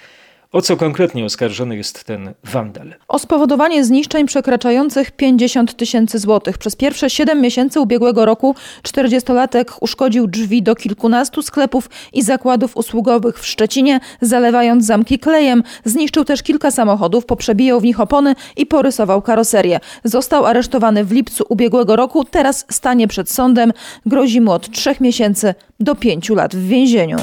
O 0.52 0.62
co 0.62 0.76
konkretnie 0.76 1.24
oskarżony 1.24 1.76
jest 1.76 2.04
ten 2.04 2.34
wandal? 2.44 2.94
O 3.08 3.18
spowodowanie 3.18 3.84
zniszczeń 3.84 4.26
przekraczających 4.26 5.10
50 5.10 5.76
tysięcy 5.76 6.18
złotych. 6.18 6.58
Przez 6.58 6.76
pierwsze 6.76 7.10
7 7.10 7.40
miesięcy 7.40 7.80
ubiegłego 7.80 8.24
roku 8.24 8.54
40-latek 8.82 9.64
uszkodził 9.80 10.26
drzwi 10.26 10.62
do 10.62 10.74
kilkunastu 10.74 11.42
sklepów 11.42 11.90
i 12.12 12.22
zakładów 12.22 12.76
usługowych 12.76 13.38
w 13.38 13.46
Szczecinie, 13.46 14.00
zalewając 14.20 14.86
zamki 14.86 15.18
klejem. 15.18 15.62
Zniszczył 15.84 16.24
też 16.24 16.42
kilka 16.42 16.70
samochodów, 16.70 17.26
poprzebijał 17.26 17.80
w 17.80 17.84
nich 17.84 18.00
opony 18.00 18.34
i 18.56 18.66
porysował 18.66 19.22
karoserię. 19.22 19.80
Został 20.04 20.46
aresztowany 20.46 21.04
w 21.04 21.12
lipcu 21.12 21.44
ubiegłego 21.48 21.96
roku, 21.96 22.24
teraz 22.24 22.66
stanie 22.70 23.08
przed 23.08 23.30
sądem. 23.30 23.72
Grozi 24.06 24.40
mu 24.40 24.52
od 24.52 24.70
3 24.70 24.94
miesięcy 25.00 25.54
do 25.80 25.94
5 25.94 26.30
lat 26.30 26.56
w 26.56 26.68
więzieniu. 26.68 27.16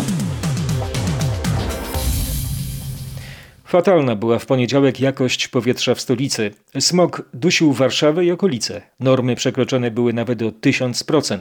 Fatalna 3.70 4.16
była 4.16 4.40
w 4.40 4.46
poniedziałek 4.46 5.00
jakość 5.00 5.48
powietrza 5.48 5.96
w 5.96 6.02
stolicy. 6.02 6.52
Smog 6.80 7.30
dusił 7.34 7.74
Warszawę 7.74 8.26
i 8.26 8.32
okolice. 8.32 8.82
Normy 9.00 9.36
przekroczone 9.36 9.92
były 9.92 10.14
nawet 10.14 10.42
o 10.42 10.46
1000%. 10.46 11.40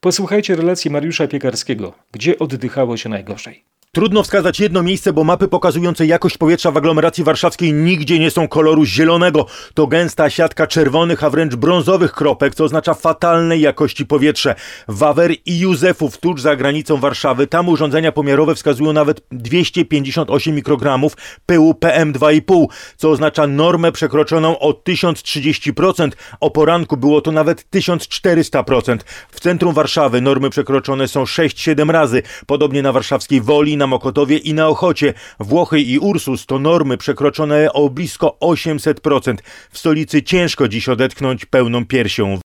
Posłuchajcie 0.00 0.56
relacji 0.56 0.90
Mariusza 0.90 1.28
Piekarskiego, 1.28 1.94
gdzie 2.12 2.38
oddychało 2.38 2.96
się 2.96 3.08
najgorzej. 3.08 3.64
Trudno 3.94 4.22
wskazać 4.22 4.60
jedno 4.60 4.82
miejsce, 4.82 5.12
bo 5.12 5.24
mapy 5.24 5.48
pokazujące 5.48 6.06
jakość 6.06 6.38
powietrza 6.38 6.70
w 6.70 6.76
aglomeracji 6.76 7.24
warszawskiej 7.24 7.72
nigdzie 7.72 8.18
nie 8.18 8.30
są 8.30 8.48
koloru 8.48 8.84
zielonego. 8.84 9.46
To 9.74 9.86
gęsta 9.86 10.30
siatka 10.30 10.66
czerwonych, 10.66 11.24
a 11.24 11.30
wręcz 11.30 11.54
brązowych 11.54 12.12
kropek, 12.12 12.54
co 12.54 12.64
oznacza 12.64 12.94
fatalnej 12.94 13.60
jakości 13.60 14.06
powietrze. 14.06 14.54
Wawer 14.88 15.32
i 15.46 15.58
Józefów, 15.58 16.18
tuż 16.18 16.40
za 16.40 16.56
granicą 16.56 16.96
Warszawy, 16.96 17.46
tam 17.46 17.68
urządzenia 17.68 18.12
pomiarowe 18.12 18.54
wskazują 18.54 18.92
nawet 18.92 19.20
258 19.32 20.54
mikrogramów 20.54 21.16
pyłu 21.46 21.72
PM2,5, 21.72 22.66
co 22.96 23.10
oznacza 23.10 23.46
normę 23.46 23.92
przekroczoną 23.92 24.58
o 24.58 24.72
1030%. 24.72 26.10
O 26.40 26.50
poranku 26.50 26.96
było 26.96 27.20
to 27.20 27.32
nawet 27.32 27.66
1400%. 27.74 28.98
W 29.30 29.40
centrum 29.40 29.74
Warszawy 29.74 30.20
normy 30.20 30.50
przekroczone 30.50 31.08
są 31.08 31.24
6-7 31.24 31.90
razy. 31.90 32.22
Podobnie 32.46 32.82
na 32.82 32.92
warszawskiej 32.92 33.40
Woli, 33.40 33.79
na 33.80 33.86
Mokotowie 33.86 34.38
i 34.38 34.54
na 34.54 34.68
Ochocie. 34.68 35.14
Włochy 35.40 35.80
i 35.80 35.98
Ursus 35.98 36.46
to 36.46 36.58
normy 36.58 36.96
przekroczone 36.96 37.72
o 37.72 37.90
blisko 37.90 38.36
800%. 38.40 39.34
W 39.70 39.78
stolicy 39.78 40.22
ciężko 40.22 40.68
dziś 40.68 40.88
odetchnąć 40.88 41.46
pełną 41.46 41.86
piersią. 41.86 42.40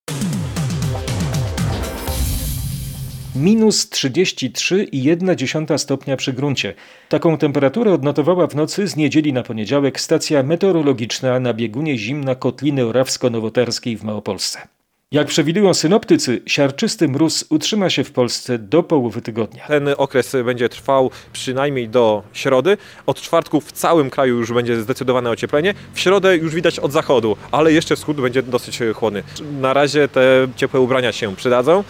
minus 3.36 3.90
33,1 3.90 5.78
stopnia 5.78 6.18
przy 6.18 6.34
gruncie. 6.34 6.74
Taką 7.10 7.38
temperaturę 7.38 7.94
odnotowała 7.94 8.48
w 8.48 8.56
nocy 8.56 8.88
z 8.88 8.96
niedzieli 8.96 9.34
na 9.34 9.44
poniedziałek 9.44 10.00
stacja 10.00 10.44
meteorologiczna 10.44 11.40
na 11.40 11.54
biegunie 11.54 11.98
zimna 11.98 12.36
Kotliny 12.36 12.86
Orawsko-Nowotarskiej 12.86 13.98
w 13.98 14.04
Małopolsce. 14.04 14.68
Jak 15.12 15.28
przewidują 15.28 15.74
synoptycy, 15.74 16.42
siarczysty 16.46 17.08
mróz 17.08 17.46
utrzyma 17.50 17.90
się 17.90 18.04
w 18.04 18.12
Polsce 18.12 18.60
do 18.60 18.84
połowy 18.84 19.22
tygodnia. 19.22 19.68
Ten 19.68 19.90
okres 19.98 20.36
będzie 20.46 20.70
trwał 20.70 21.12
przynajmniej 21.34 21.90
do 21.90 22.24
środy. 22.34 22.78
Od 23.06 23.22
czwartku 23.22 23.62
w 23.62 23.72
całym 23.72 24.10
kraju 24.10 24.38
już 24.38 24.54
będzie 24.54 24.82
zdecydowane 24.82 25.30
ocieplenie. 25.30 25.74
W 25.94 26.00
środę 26.00 26.38
już 26.38 26.56
widać 26.56 26.80
od 26.80 26.92
zachodu, 26.92 27.38
ale 27.52 27.74
jeszcze 27.74 27.96
wschód 27.96 28.22
będzie 28.22 28.44
dosyć 28.44 28.80
chłodny. 28.96 29.24
Na 29.62 29.74
razie 29.74 30.08
te 30.08 30.48
ciepłe 30.56 30.80
ubrania 30.80 31.12
się 31.12 31.36
przydadzą. 31.36 31.84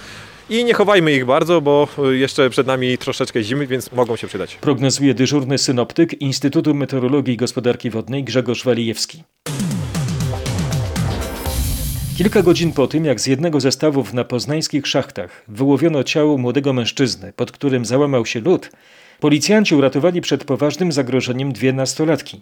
I 0.49 0.65
nie 0.65 0.73
chowajmy 0.73 1.13
ich 1.13 1.25
bardzo, 1.25 1.61
bo 1.61 1.87
jeszcze 2.11 2.49
przed 2.49 2.67
nami 2.67 2.97
troszeczkę 2.97 3.43
zimy, 3.43 3.67
więc 3.67 3.91
mogą 3.91 4.15
się 4.15 4.27
przydać. 4.27 4.55
Prognozuje 4.55 5.13
dyżurny 5.13 5.57
synoptyk 5.57 6.21
Instytutu 6.21 6.73
Meteorologii 6.73 7.33
i 7.33 7.37
Gospodarki 7.37 7.89
Wodnej 7.89 8.23
Grzegorz 8.23 8.63
Walijewski. 8.63 9.23
Kilka 12.17 12.41
godzin 12.41 12.71
po 12.71 12.87
tym, 12.87 13.05
jak 13.05 13.19
z 13.19 13.27
jednego 13.27 13.59
ze 13.59 13.71
stawów 13.71 14.13
na 14.13 14.23
poznańskich 14.23 14.87
szachtach 14.87 15.43
wyłowiono 15.47 16.03
ciało 16.03 16.37
młodego 16.37 16.73
mężczyzny, 16.73 17.33
pod 17.33 17.51
którym 17.51 17.85
załamał 17.85 18.25
się 18.25 18.39
lód, 18.39 18.71
policjanci 19.19 19.75
uratowali 19.75 20.21
przed 20.21 20.43
poważnym 20.43 20.91
zagrożeniem 20.91 21.53
dwie 21.53 21.73
nastolatki. 21.73 22.41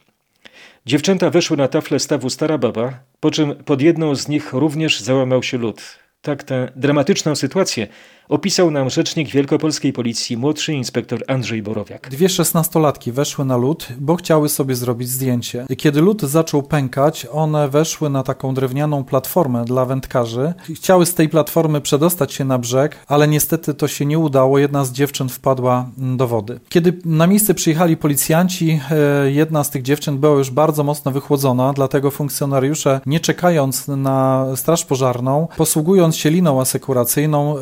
Dziewczęta 0.86 1.30
weszły 1.30 1.58
na 1.58 1.68
taflę 1.68 2.00
stawu 2.00 2.30
Stara 2.30 2.58
Baba, 2.58 3.00
po 3.20 3.32
czym 3.32 3.56
pod 3.56 3.82
jedną 3.82 4.16
z 4.16 4.28
nich 4.28 4.54
również 4.54 5.00
załamał 5.00 5.44
się 5.44 5.58
lód. 5.58 5.82
Tak 6.22 6.44
tę 6.44 6.72
dramatyczną 6.76 7.36
sytuację 7.36 7.88
opisał 8.30 8.72
nam 8.72 8.90
rzecznik 8.90 9.30
wielkopolskiej 9.30 9.94
policji 9.94 10.38
młodszy 10.38 10.74
inspektor 10.74 11.24
Andrzej 11.28 11.64
Borowiak. 11.64 12.10
Dwie 12.10 12.30
szesnastolatki 12.30 13.12
weszły 13.12 13.46
na 13.46 13.58
lód, 13.58 13.88
bo 14.00 14.16
chciały 14.16 14.50
sobie 14.50 14.76
zrobić 14.76 15.10
zdjęcie. 15.10 15.66
Kiedy 15.78 16.02
lód 16.02 16.22
zaczął 16.22 16.64
pękać, 16.64 17.28
one 17.32 17.70
weszły 17.70 18.10
na 18.10 18.24
taką 18.24 18.54
drewnianą 18.54 19.04
platformę 19.04 19.66
dla 19.66 19.86
wędkarzy. 19.86 20.54
Chciały 20.76 21.06
z 21.06 21.14
tej 21.14 21.30
platformy 21.30 21.82
przedostać 21.82 22.34
się 22.34 22.46
na 22.46 22.58
brzeg, 22.58 22.96
ale 23.08 23.28
niestety 23.28 23.74
to 23.74 23.88
się 23.88 24.06
nie 24.06 24.20
udało. 24.20 24.60
Jedna 24.60 24.86
z 24.86 24.92
dziewczyn 24.92 25.30
wpadła 25.30 25.90
do 25.98 26.28
wody. 26.28 26.60
Kiedy 26.70 27.00
na 27.06 27.28
miejsce 27.28 27.54
przyjechali 27.54 27.98
policjanci, 27.98 28.80
e, 28.92 29.32
jedna 29.32 29.64
z 29.64 29.70
tych 29.70 29.82
dziewczyn 29.82 30.18
była 30.18 30.38
już 30.38 30.52
bardzo 30.52 30.84
mocno 30.84 31.12
wychłodzona, 31.12 31.74
dlatego 31.74 32.12
funkcjonariusze, 32.12 33.02
nie 33.06 33.20
czekając 33.20 33.88
na 33.88 34.46
straż 34.56 34.86
pożarną, 34.86 35.48
posługując 35.58 36.16
się 36.16 36.30
liną 36.30 36.62
asekuracyjną, 36.62 37.56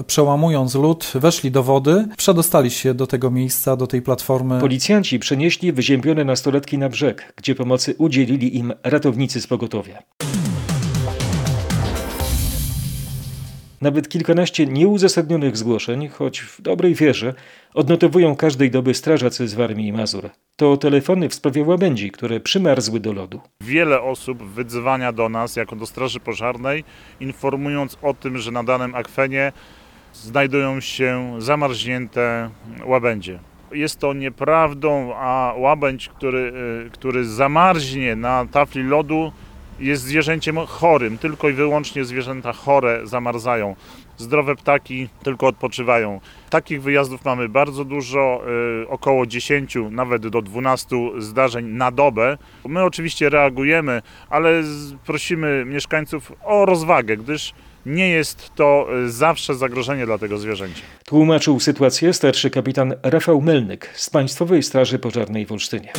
przełamując 0.51 0.75
lód, 0.75 1.11
weszli 1.15 1.51
do 1.51 1.63
wody, 1.63 2.07
przedostali 2.17 2.71
się 2.71 2.93
do 2.93 3.07
tego 3.07 3.31
miejsca, 3.31 3.75
do 3.75 3.87
tej 3.87 4.01
platformy. 4.01 4.59
Policjanci 4.59 5.19
przenieśli 5.19 5.71
wyziębione 5.71 6.25
nastolatki 6.25 6.77
na 6.77 6.89
brzeg, 6.89 7.33
gdzie 7.35 7.55
pomocy 7.55 7.95
udzielili 7.97 8.57
im 8.57 8.73
ratownicy 8.83 9.41
z 9.41 9.47
pogotowia. 9.47 10.03
Nawet 13.81 14.09
kilkanaście 14.09 14.65
nieuzasadnionych 14.67 15.57
zgłoszeń, 15.57 16.07
choć 16.07 16.39
w 16.39 16.61
dobrej 16.61 16.95
wierze, 16.95 17.33
odnotowują 17.73 18.35
każdej 18.35 18.71
doby 18.71 18.93
strażacy 18.93 19.47
z 19.47 19.53
Warmii 19.53 19.87
i 19.87 19.93
Mazur. 19.93 20.29
To 20.55 20.77
telefony 20.77 21.29
w 21.29 21.33
sprawie 21.33 21.63
łabędzi, 21.63 22.11
które 22.11 22.39
przymarzły 22.39 22.99
do 22.99 23.13
lodu. 23.13 23.41
Wiele 23.61 24.01
osób 24.01 24.43
wydzwania 24.43 25.11
do 25.11 25.29
nas, 25.29 25.55
jako 25.55 25.75
do 25.75 25.85
Straży 25.85 26.19
Pożarnej, 26.19 26.83
informując 27.19 27.97
o 28.01 28.13
tym, 28.13 28.37
że 28.37 28.51
na 28.51 28.63
danym 28.63 28.95
akwenie 28.95 29.51
znajdują 30.13 30.79
się 30.79 31.35
zamarznięte 31.37 32.49
łabędzie. 32.85 33.39
Jest 33.71 33.99
to 33.99 34.13
nieprawdą, 34.13 35.15
a 35.15 35.53
łabędź, 35.57 36.09
który, 36.09 36.53
który 36.91 37.25
zamarznie 37.25 38.15
na 38.15 38.45
tafli 38.45 38.83
lodu, 38.83 39.31
jest 39.79 40.03
zwierzęciem 40.03 40.57
chorym. 40.57 41.17
Tylko 41.17 41.49
i 41.49 41.53
wyłącznie 41.53 42.05
zwierzęta 42.05 42.53
chore 42.53 43.01
zamarzają. 43.03 43.75
Zdrowe 44.17 44.55
ptaki 44.55 45.09
tylko 45.23 45.47
odpoczywają. 45.47 46.19
Takich 46.49 46.81
wyjazdów 46.81 47.25
mamy 47.25 47.49
bardzo 47.49 47.85
dużo, 47.85 48.41
około 48.87 49.25
10, 49.25 49.77
nawet 49.91 50.27
do 50.27 50.41
12 50.41 50.95
zdarzeń 51.17 51.65
na 51.65 51.91
dobę. 51.91 52.37
My 52.67 52.83
oczywiście 52.83 53.29
reagujemy, 53.29 54.01
ale 54.29 54.63
prosimy 55.05 55.65
mieszkańców 55.65 56.31
o 56.43 56.65
rozwagę, 56.65 57.17
gdyż 57.17 57.53
nie 57.85 58.09
jest 58.09 58.51
to 58.55 58.87
zawsze 59.07 59.55
zagrożenie 59.55 60.05
dla 60.05 60.17
tego 60.17 60.37
zwierzęcia. 60.37 60.81
Tłumaczył 61.05 61.59
sytuację 61.59 62.13
starszy 62.13 62.49
kapitan 62.49 62.93
Rafał 63.03 63.41
Melnyk 63.41 63.89
z 63.95 64.09
Państwowej 64.09 64.63
Straży 64.63 64.99
Pożarnej 64.99 65.45
w 65.45 65.51
Olsztynie. 65.51 65.93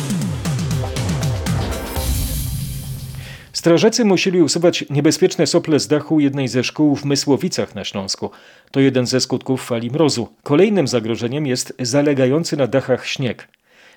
Strażacy 3.53 4.05
musieli 4.05 4.41
usuwać 4.41 4.85
niebezpieczne 4.89 5.47
sople 5.47 5.79
z 5.79 5.87
dachu 5.87 6.19
jednej 6.19 6.47
ze 6.47 6.63
szkół 6.63 6.95
w 6.95 7.05
Mysłowicach 7.05 7.75
na 7.75 7.83
Śląsku. 7.83 8.31
To 8.71 8.79
jeden 8.79 9.05
ze 9.05 9.19
skutków 9.19 9.65
fali 9.65 9.91
mrozu. 9.91 10.27
Kolejnym 10.43 10.87
zagrożeniem 10.87 11.47
jest 11.47 11.73
zalegający 11.79 12.57
na 12.57 12.67
dachach 12.67 13.07
śnieg. 13.07 13.47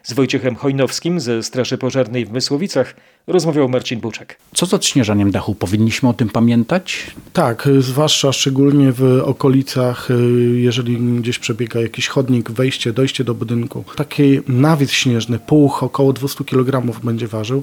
Z 0.03 0.13
Wojciechem 0.13 0.57
Hojnowskim 0.57 1.21
ze 1.21 1.43
Straży 1.43 1.79
Pożarnej 1.79 2.27
w 2.27 2.31
Mysłowicach 2.31 2.95
rozmawiał 3.27 3.69
Marcin 3.69 4.01
Buczek. 4.01 4.39
Co 4.55 4.67
z 4.67 4.75
odśnieżaniem 4.75 5.31
dachu? 5.31 5.55
Powinniśmy 5.55 6.09
o 6.09 6.13
tym 6.13 6.29
pamiętać? 6.29 7.11
Tak, 7.33 7.69
zwłaszcza 7.79 8.33
szczególnie 8.33 8.93
w 8.93 9.23
okolicach, 9.25 10.09
jeżeli 10.55 10.99
gdzieś 11.21 11.39
przebiega 11.39 11.81
jakiś 11.81 12.09
chodnik, 12.09 12.51
wejście, 12.51 12.93
dojście 12.93 13.25
do 13.25 13.35
budynku. 13.35 13.85
Taki 13.97 14.41
nawis 14.49 14.91
śnieżny, 14.91 15.39
puch 15.39 15.83
około 15.83 16.13
200 16.13 16.45
kg 16.45 17.01
będzie 17.03 17.29
ważył, 17.29 17.63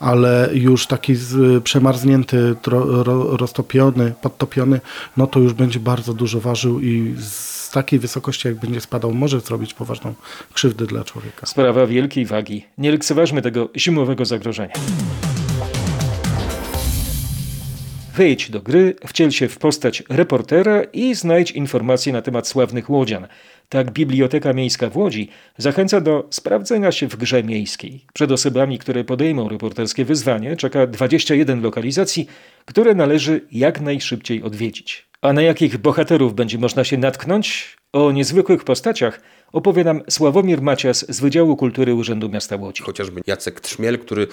ale 0.00 0.50
już 0.52 0.86
taki 0.86 1.14
przemarznięty, 1.64 2.54
roztopiony, 3.30 4.12
podtopiony, 4.22 4.80
no 5.16 5.26
to 5.26 5.40
już 5.40 5.52
będzie 5.52 5.80
bardzo 5.80 6.14
dużo 6.14 6.40
ważył 6.40 6.80
i 6.80 7.14
z 7.18 7.53
takiej 7.74 7.98
wysokości, 7.98 8.48
jak 8.48 8.56
będzie 8.56 8.80
spadał, 8.80 9.14
może 9.14 9.40
zrobić 9.40 9.74
poważną 9.74 10.14
krzywdę 10.52 10.86
dla 10.86 11.04
człowieka. 11.04 11.46
Sprawa 11.46 11.86
wielkiej 11.86 12.26
wagi. 12.26 12.64
Nie 12.78 12.90
lekceważmy 12.90 13.42
tego 13.42 13.68
zimowego 13.76 14.24
zagrożenia. 14.24 14.74
Wejdź 18.16 18.50
do 18.50 18.60
gry, 18.60 18.94
wciel 19.06 19.30
się 19.30 19.48
w 19.48 19.58
postać 19.58 20.02
reportera 20.08 20.82
i 20.82 21.14
znajdź 21.14 21.50
informacje 21.50 22.12
na 22.12 22.22
temat 22.22 22.48
sławnych 22.48 22.90
łodzian. 22.90 23.26
Tak 23.68 23.90
Biblioteka 23.90 24.52
Miejska 24.52 24.90
w 24.90 24.96
Łodzi 24.96 25.28
zachęca 25.58 26.00
do 26.00 26.26
sprawdzenia 26.30 26.92
się 26.92 27.08
w 27.08 27.16
grze 27.16 27.42
miejskiej. 27.42 28.04
Przed 28.12 28.32
osobami, 28.32 28.78
które 28.78 29.04
podejmą 29.04 29.48
reporterskie 29.48 30.04
wyzwanie, 30.04 30.56
czeka 30.56 30.86
21 30.86 31.62
lokalizacji, 31.62 32.26
które 32.64 32.94
należy 32.94 33.40
jak 33.52 33.80
najszybciej 33.80 34.42
odwiedzić. 34.42 35.06
A 35.24 35.32
na 35.32 35.42
jakich 35.42 35.78
bohaterów 35.78 36.34
będzie 36.34 36.58
można 36.58 36.84
się 36.84 36.98
natknąć? 36.98 37.76
O 37.94 38.12
niezwykłych 38.12 38.64
postaciach 38.64 39.20
opowie 39.52 39.84
nam 39.84 40.02
Sławomir 40.10 40.62
Macias 40.62 41.06
z 41.08 41.20
Wydziału 41.20 41.56
Kultury 41.56 41.94
Urzędu 41.94 42.28
Miasta 42.28 42.56
Łodzi. 42.56 42.82
Chociażby 42.82 43.20
Jacek 43.26 43.60
Trzmiel, 43.60 43.98
który 43.98 44.26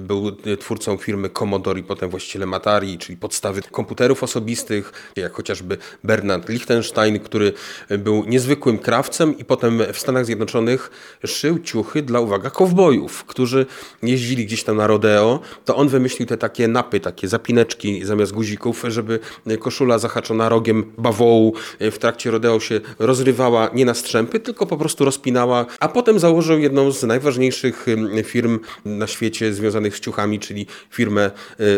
był 0.00 0.36
twórcą 0.60 0.96
firmy 0.96 1.30
Commodore 1.30 1.80
i 1.80 1.82
potem 1.82 2.10
właścicielem 2.10 2.54
Atari, 2.54 2.98
czyli 2.98 3.16
podstawy 3.16 3.62
komputerów 3.62 4.22
osobistych, 4.22 5.12
jak 5.16 5.32
chociażby 5.32 5.78
Bernard 6.04 6.48
Lichtenstein, 6.48 7.18
który 7.18 7.52
był 7.98 8.24
niezwykłym 8.24 8.78
krawcem 8.78 9.38
i 9.38 9.44
potem 9.44 9.80
w 9.92 9.98
Stanach 9.98 10.26
Zjednoczonych 10.26 10.90
szył 11.26 11.58
ciuchy 11.58 12.02
dla, 12.02 12.20
uwaga, 12.20 12.50
kowbojów, 12.50 13.24
którzy 13.24 13.66
jeździli 14.02 14.46
gdzieś 14.46 14.64
tam 14.64 14.76
na 14.76 14.86
rodeo. 14.86 15.40
To 15.64 15.76
on 15.76 15.88
wymyślił 15.88 16.28
te 16.28 16.36
takie 16.36 16.68
napy, 16.68 17.00
takie 17.00 17.28
zapineczki 17.28 18.04
zamiast 18.04 18.32
guzików, 18.32 18.84
żeby 18.88 19.18
koszula 19.60 19.98
zahaczona 19.98 20.48
rogiem 20.48 20.92
bawołu 20.98 21.54
w 21.80 21.98
trakcie 21.98 22.30
rodeo 22.30 22.60
się 22.60 22.80
rozrywała 22.98 23.70
nie 23.74 23.84
na 23.84 23.94
strzępy, 23.94 24.40
tylko 24.40 24.66
po 24.66 24.76
prostu 24.76 25.04
rozpinała, 25.04 25.66
a 25.80 25.88
potem 25.88 26.18
założył 26.18 26.58
jedną 26.58 26.92
z 26.92 27.02
najważniejszych 27.02 27.86
firm 28.24 28.58
na 28.84 29.06
świecie 29.06 29.54
związanych 29.54 29.96
z 29.96 30.00
ciuchami, 30.00 30.40
czyli 30.40 30.66
firmę 30.90 31.30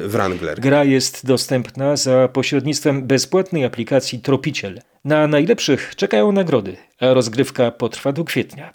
Wrangler. 0.03 0.61
Gra 0.61 0.85
jest 0.85 1.27
dostępna 1.27 1.97
za 1.97 2.29
pośrednictwem 2.29 3.07
bezpłatnej 3.07 3.64
aplikacji 3.64 4.21
Tropiciel. 4.21 4.81
Na 5.05 5.27
najlepszych 5.27 5.97
czekają 5.97 6.33
nagrody, 6.33 6.77
a 7.01 7.14
rozgrywka 7.14 7.71
potrwa 7.71 8.12
do 8.12 8.25
kwietnia. 8.25 8.75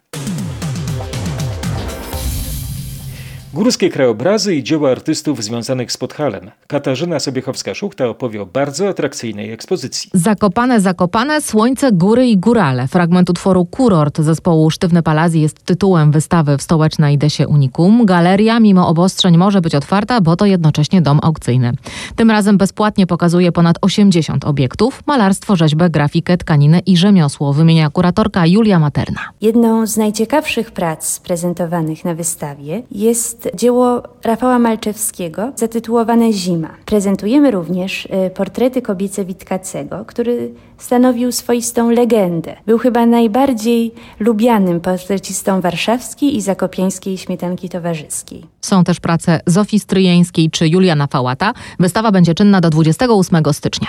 Górskie 3.53 3.89
krajobrazy 3.89 4.55
i 4.55 4.63
dzieła 4.63 4.91
artystów 4.91 5.43
związanych 5.43 5.91
z 5.91 5.97
Podhalem. 5.97 6.51
Katarzyna 6.67 7.17
Sobiechowska-Szuchta 7.17 8.05
opowie 8.05 8.41
o 8.41 8.45
bardzo 8.45 8.89
atrakcyjnej 8.89 9.51
ekspozycji. 9.51 10.09
Zakopane, 10.13 10.81
zakopane, 10.81 11.41
słońce, 11.41 11.91
góry 11.91 12.27
i 12.27 12.37
górale. 12.37 12.87
Fragment 12.87 13.29
utworu 13.29 13.65
Kurort 13.65 14.21
zespołu 14.21 14.69
Sztywne 14.69 15.03
Palazji 15.03 15.41
jest 15.41 15.65
tytułem 15.65 16.11
wystawy 16.11 16.57
w 16.57 16.61
stołecznej 16.61 17.17
Desie 17.17 17.47
Unicum. 17.47 18.05
Galeria 18.05 18.59
mimo 18.59 18.87
obostrzeń 18.87 19.37
może 19.37 19.61
być 19.61 19.75
otwarta, 19.75 20.21
bo 20.21 20.35
to 20.35 20.45
jednocześnie 20.45 21.01
dom 21.01 21.19
aukcyjny. 21.23 21.71
Tym 22.15 22.31
razem 22.31 22.57
bezpłatnie 22.57 23.07
pokazuje 23.07 23.51
ponad 23.51 23.77
80 23.81 24.45
obiektów, 24.45 25.03
malarstwo, 25.07 25.55
rzeźbę, 25.55 25.89
grafikę, 25.89 26.37
tkaninę 26.37 26.79
i 26.79 26.97
rzemiosło, 26.97 27.53
wymienia 27.53 27.89
kuratorka 27.89 28.45
Julia 28.45 28.79
Materna. 28.79 29.21
Jedną 29.41 29.87
z 29.87 29.97
najciekawszych 29.97 30.71
prac 30.71 31.19
prezentowanych 31.19 32.05
na 32.05 32.15
wystawie 32.15 32.83
jest 32.91 33.42
dzieło 33.55 34.03
Rafała 34.23 34.59
Malczewskiego 34.59 35.51
zatytułowane 35.55 36.33
Zima. 36.33 36.69
Prezentujemy 36.85 37.51
również 37.51 38.07
e, 38.11 38.29
portrety 38.29 38.81
kobiece 38.81 39.25
Witkacego, 39.25 40.05
który 40.05 40.53
stanowił 40.77 41.31
swoistą 41.31 41.89
legendę. 41.89 42.55
Był 42.65 42.77
chyba 42.77 43.05
najbardziej 43.05 43.91
lubianym 44.19 44.81
portrecistą 44.81 45.61
warszawskiej 45.61 46.35
i 46.35 46.41
zakopiańskiej 46.41 47.17
śmietanki 47.17 47.69
towarzyskiej. 47.69 48.45
Są 48.61 48.83
też 48.83 48.99
prace 48.99 49.39
Zofii 49.47 49.79
Stryjeńskiej 49.79 50.49
czy 50.49 50.67
Juliana 50.67 51.07
Fałata. 51.07 51.53
Wystawa 51.79 52.11
będzie 52.11 52.33
czynna 52.33 52.61
do 52.61 52.69
28 52.69 53.53
stycznia. 53.53 53.87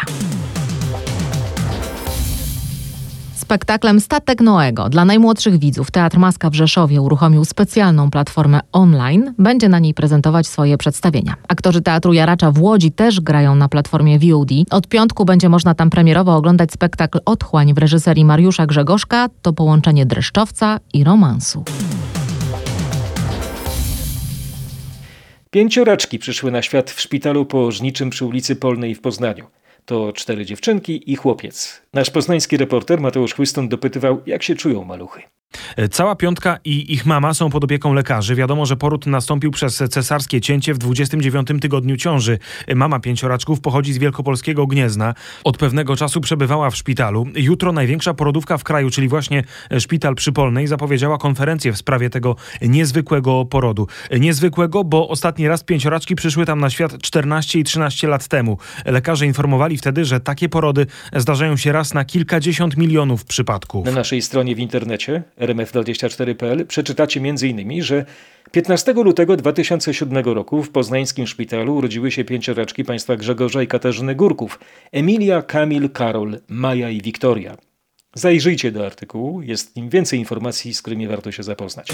Spektaklem 3.44 4.00
Statek 4.00 4.40
Noego 4.40 4.88
dla 4.88 5.04
najmłodszych 5.04 5.58
widzów 5.58 5.90
Teatr 5.90 6.18
Maska 6.18 6.50
w 6.50 6.54
Rzeszowie 6.54 7.00
uruchomił 7.00 7.44
specjalną 7.44 8.10
platformę 8.10 8.60
online. 8.72 9.34
Będzie 9.38 9.68
na 9.68 9.78
niej 9.78 9.94
prezentować 9.94 10.46
swoje 10.46 10.78
przedstawienia. 10.78 11.34
Aktorzy 11.48 11.82
Teatru 11.82 12.12
Jaracza 12.12 12.50
w 12.50 12.62
Łodzi 12.62 12.92
też 12.92 13.20
grają 13.20 13.54
na 13.54 13.68
platformie 13.68 14.18
VOD. 14.18 14.48
Od 14.70 14.88
piątku 14.88 15.24
będzie 15.24 15.48
można 15.48 15.74
tam 15.74 15.90
premierowo 15.90 16.36
oglądać 16.36 16.72
spektakl 16.72 17.18
Otchłań 17.24 17.74
w 17.74 17.78
reżyserii 17.78 18.24
Mariusza 18.24 18.66
Grzegorzka. 18.66 19.28
To 19.42 19.52
połączenie 19.52 20.06
dreszczowca 20.06 20.80
i 20.92 21.04
romansu. 21.04 21.64
Pięcioraczki 25.50 26.18
przyszły 26.18 26.50
na 26.50 26.62
świat 26.62 26.90
w 26.90 27.00
szpitalu 27.00 27.46
położniczym 27.46 28.10
przy 28.10 28.24
ulicy 28.24 28.56
Polnej 28.56 28.94
w 28.94 29.00
Poznaniu. 29.00 29.46
To 29.86 30.12
cztery 30.12 30.44
dziewczynki 30.44 31.12
i 31.12 31.16
chłopiec. 31.16 31.82
Nasz 31.92 32.10
poznański 32.10 32.56
reporter 32.56 33.00
Mateusz 33.00 33.34
Chłystun 33.34 33.68
dopytywał, 33.68 34.22
jak 34.26 34.42
się 34.42 34.54
czują 34.54 34.84
maluchy. 34.84 35.22
Cała 35.90 36.16
piątka 36.16 36.58
i 36.64 36.92
ich 36.92 37.06
mama 37.06 37.34
są 37.34 37.50
pod 37.50 37.64
opieką 37.64 37.92
lekarzy. 37.92 38.34
Wiadomo, 38.34 38.66
że 38.66 38.76
poród 38.76 39.06
nastąpił 39.06 39.50
przez 39.50 39.82
cesarskie 39.90 40.40
cięcie 40.40 40.74
w 40.74 40.78
29 40.78 41.48
tygodniu 41.60 41.96
ciąży. 41.96 42.38
Mama 42.74 43.00
pięcioraczków 43.00 43.60
pochodzi 43.60 43.92
z 43.92 43.98
wielkopolskiego 43.98 44.66
Gniezna. 44.66 45.14
Od 45.44 45.56
pewnego 45.56 45.96
czasu 45.96 46.20
przebywała 46.20 46.70
w 46.70 46.76
szpitalu. 46.76 47.26
Jutro 47.34 47.72
największa 47.72 48.14
porodówka 48.14 48.58
w 48.58 48.64
kraju, 48.64 48.90
czyli 48.90 49.08
właśnie 49.08 49.42
szpital 49.78 50.14
przypolnej, 50.14 50.66
zapowiedziała 50.66 51.18
konferencję 51.18 51.72
w 51.72 51.76
sprawie 51.76 52.10
tego 52.10 52.36
niezwykłego 52.62 53.44
porodu. 53.44 53.86
Niezwykłego, 54.20 54.84
bo 54.84 55.08
ostatni 55.08 55.48
raz 55.48 55.64
pięcioraczki 55.64 56.14
przyszły 56.14 56.46
tam 56.46 56.60
na 56.60 56.70
świat 56.70 57.02
14 57.02 57.58
i 57.58 57.64
13 57.64 58.08
lat 58.08 58.28
temu. 58.28 58.58
Lekarze 58.84 59.26
informowali 59.26 59.78
wtedy, 59.78 60.04
że 60.04 60.20
takie 60.20 60.48
porody 60.48 60.86
zdarzają 61.16 61.56
się 61.56 61.72
raz 61.72 61.94
na 61.94 62.04
kilkadziesiąt 62.04 62.76
milionów 62.76 63.24
przypadków. 63.24 63.86
Na 63.86 63.92
naszej 63.92 64.22
stronie 64.22 64.54
w 64.54 64.58
internecie 64.58 65.22
rmf24.pl 65.46 66.66
przeczytacie 66.66 67.20
m.in., 67.20 67.82
że 67.82 68.04
15 68.50 68.92
lutego 68.92 69.36
2007 69.36 70.24
roku 70.24 70.62
w 70.62 70.70
poznańskim 70.70 71.26
szpitalu 71.26 71.76
urodziły 71.76 72.10
się 72.10 72.24
pięcioraczki 72.24 72.84
państwa 72.84 73.16
Grzegorza 73.16 73.62
i 73.62 73.66
Katarzyny 73.66 74.14
Górków. 74.14 74.60
Emilia, 74.92 75.42
Kamil, 75.42 75.90
Karol, 75.90 76.40
Maja 76.48 76.90
i 76.90 77.02
Wiktoria. 77.02 77.56
Zajrzyjcie 78.14 78.72
do 78.72 78.86
artykułu, 78.86 79.42
jest 79.42 79.76
nim 79.76 79.88
więcej 79.88 80.18
informacji, 80.18 80.74
z 80.74 80.82
którymi 80.82 81.08
warto 81.08 81.32
się 81.32 81.42
zapoznać. 81.42 81.88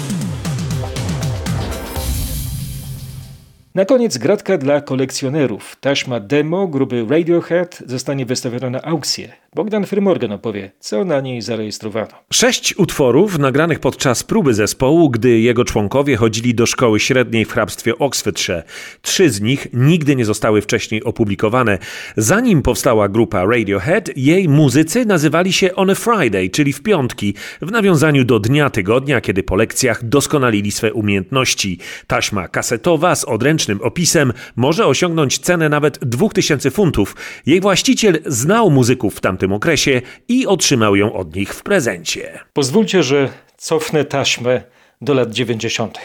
Na 3.75 3.85
koniec 3.85 4.17
gratka 4.17 4.57
dla 4.57 4.81
kolekcjonerów. 4.81 5.75
Taśma 5.79 6.19
demo 6.19 6.67
grupy 6.67 7.05
Radiohead 7.09 7.83
zostanie 7.85 8.25
wystawiona 8.25 8.69
na 8.69 8.81
aukcję. 8.81 9.40
Bogdan 9.55 9.85
Frymorgan 9.85 10.31
opowie, 10.31 10.71
co 10.79 11.05
na 11.05 11.21
niej 11.21 11.41
zarejestrowano. 11.41 12.07
Sześć 12.33 12.77
utworów 12.77 13.39
nagranych 13.39 13.79
podczas 13.79 14.23
próby 14.23 14.53
zespołu, 14.53 15.09
gdy 15.09 15.39
jego 15.39 15.65
członkowie 15.65 16.17
chodzili 16.17 16.55
do 16.55 16.65
szkoły 16.65 16.99
średniej 16.99 17.45
w 17.45 17.51
hrabstwie 17.51 17.97
Oxfordshire. 17.97 18.63
Trzy 19.01 19.29
z 19.29 19.41
nich 19.41 19.67
nigdy 19.73 20.15
nie 20.15 20.25
zostały 20.25 20.61
wcześniej 20.61 21.03
opublikowane. 21.03 21.77
Zanim 22.17 22.61
powstała 22.61 23.09
grupa 23.09 23.45
Radiohead, 23.45 24.17
jej 24.17 24.49
muzycy 24.49 25.05
nazywali 25.05 25.53
się 25.53 25.75
On 25.75 25.89
a 25.89 25.95
Friday, 25.95 26.49
czyli 26.49 26.73
w 26.73 26.81
piątki, 26.81 27.33
w 27.61 27.71
nawiązaniu 27.71 28.23
do 28.23 28.39
dnia 28.39 28.69
tygodnia, 28.69 29.21
kiedy 29.21 29.43
po 29.43 29.55
lekcjach 29.55 30.05
doskonalili 30.05 30.71
swe 30.71 30.93
umiejętności. 30.93 31.79
Taśma 32.07 32.47
kasetowa 32.47 33.15
z 33.15 33.23
odręcznym 33.23 33.81
opisem 33.81 34.33
może 34.55 34.85
osiągnąć 34.85 35.39
cenę 35.39 35.69
nawet 35.69 35.99
2000 35.99 36.71
funtów. 36.71 37.15
Jej 37.45 37.61
właściciel 37.61 38.19
znał 38.25 38.69
muzyków 38.69 39.15
w 39.15 39.21
tamtym 39.21 39.40
tamtym 39.41 39.53
okresie 39.53 40.01
i 40.27 40.47
otrzymał 40.47 40.95
ją 40.95 41.13
od 41.13 41.35
nich 41.35 41.53
w 41.53 41.63
prezencie. 41.63 42.39
Pozwólcie, 42.53 43.03
że 43.03 43.29
cofnę 43.57 44.05
taśmę 44.05 44.61
do 45.01 45.13
lat 45.13 45.31
90. 45.31 45.97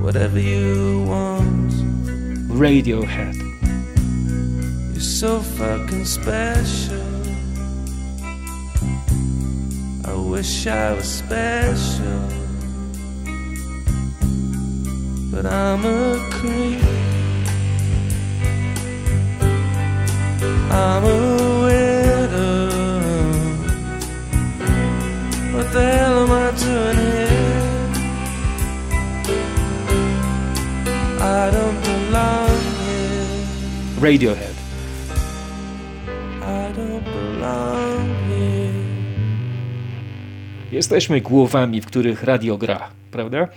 Whatever 0.00 0.42
you 0.42 1.06
want. 1.06 1.72
Radiohead. 2.60 3.34
You're 4.94 5.00
so 5.00 5.40
fucking 5.40 6.08
special. 6.08 6.98
I 10.04 10.36
wish 10.36 10.66
I 10.66 10.96
was 10.96 11.04
special. 11.04 12.28
But 15.30 15.44
I'm 15.44 15.84
a 15.84 16.30
creep. 16.30 17.07
I'm 20.70 21.04
a 21.04 21.16
widow. 21.64 22.68
What 25.54 25.72
the 25.72 25.80
hell 25.80 26.18
am 26.22 26.32
I 26.32 26.50
doing 26.60 26.96
here? 26.96 27.28
I 31.20 31.50
don't 31.50 31.80
belong 31.84 32.58
here. 32.84 34.00
Radiohead. 34.00 34.54
I 36.42 36.72
don't 36.76 37.04
belong 37.04 38.08
here. 38.28 38.72
Jesteśmy 40.72 41.20
głowami, 41.20 41.80
w 41.80 41.86
których 41.86 42.22
radio 42.22 42.58
gra, 42.58 42.90
prawda? 43.10 43.48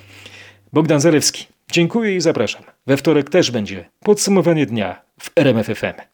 Bogdan 0.74 1.02
Zalewski. 1.02 1.47
Dziękuję 1.71 2.15
i 2.15 2.21
zapraszam. 2.21 2.63
We 2.88 2.97
wtorek 2.97 3.30
też 3.30 3.52
będzie 3.52 3.89
podsumowanie 4.00 4.65
dnia 4.65 5.02
w 5.19 5.32
RMFFM. 5.36 6.11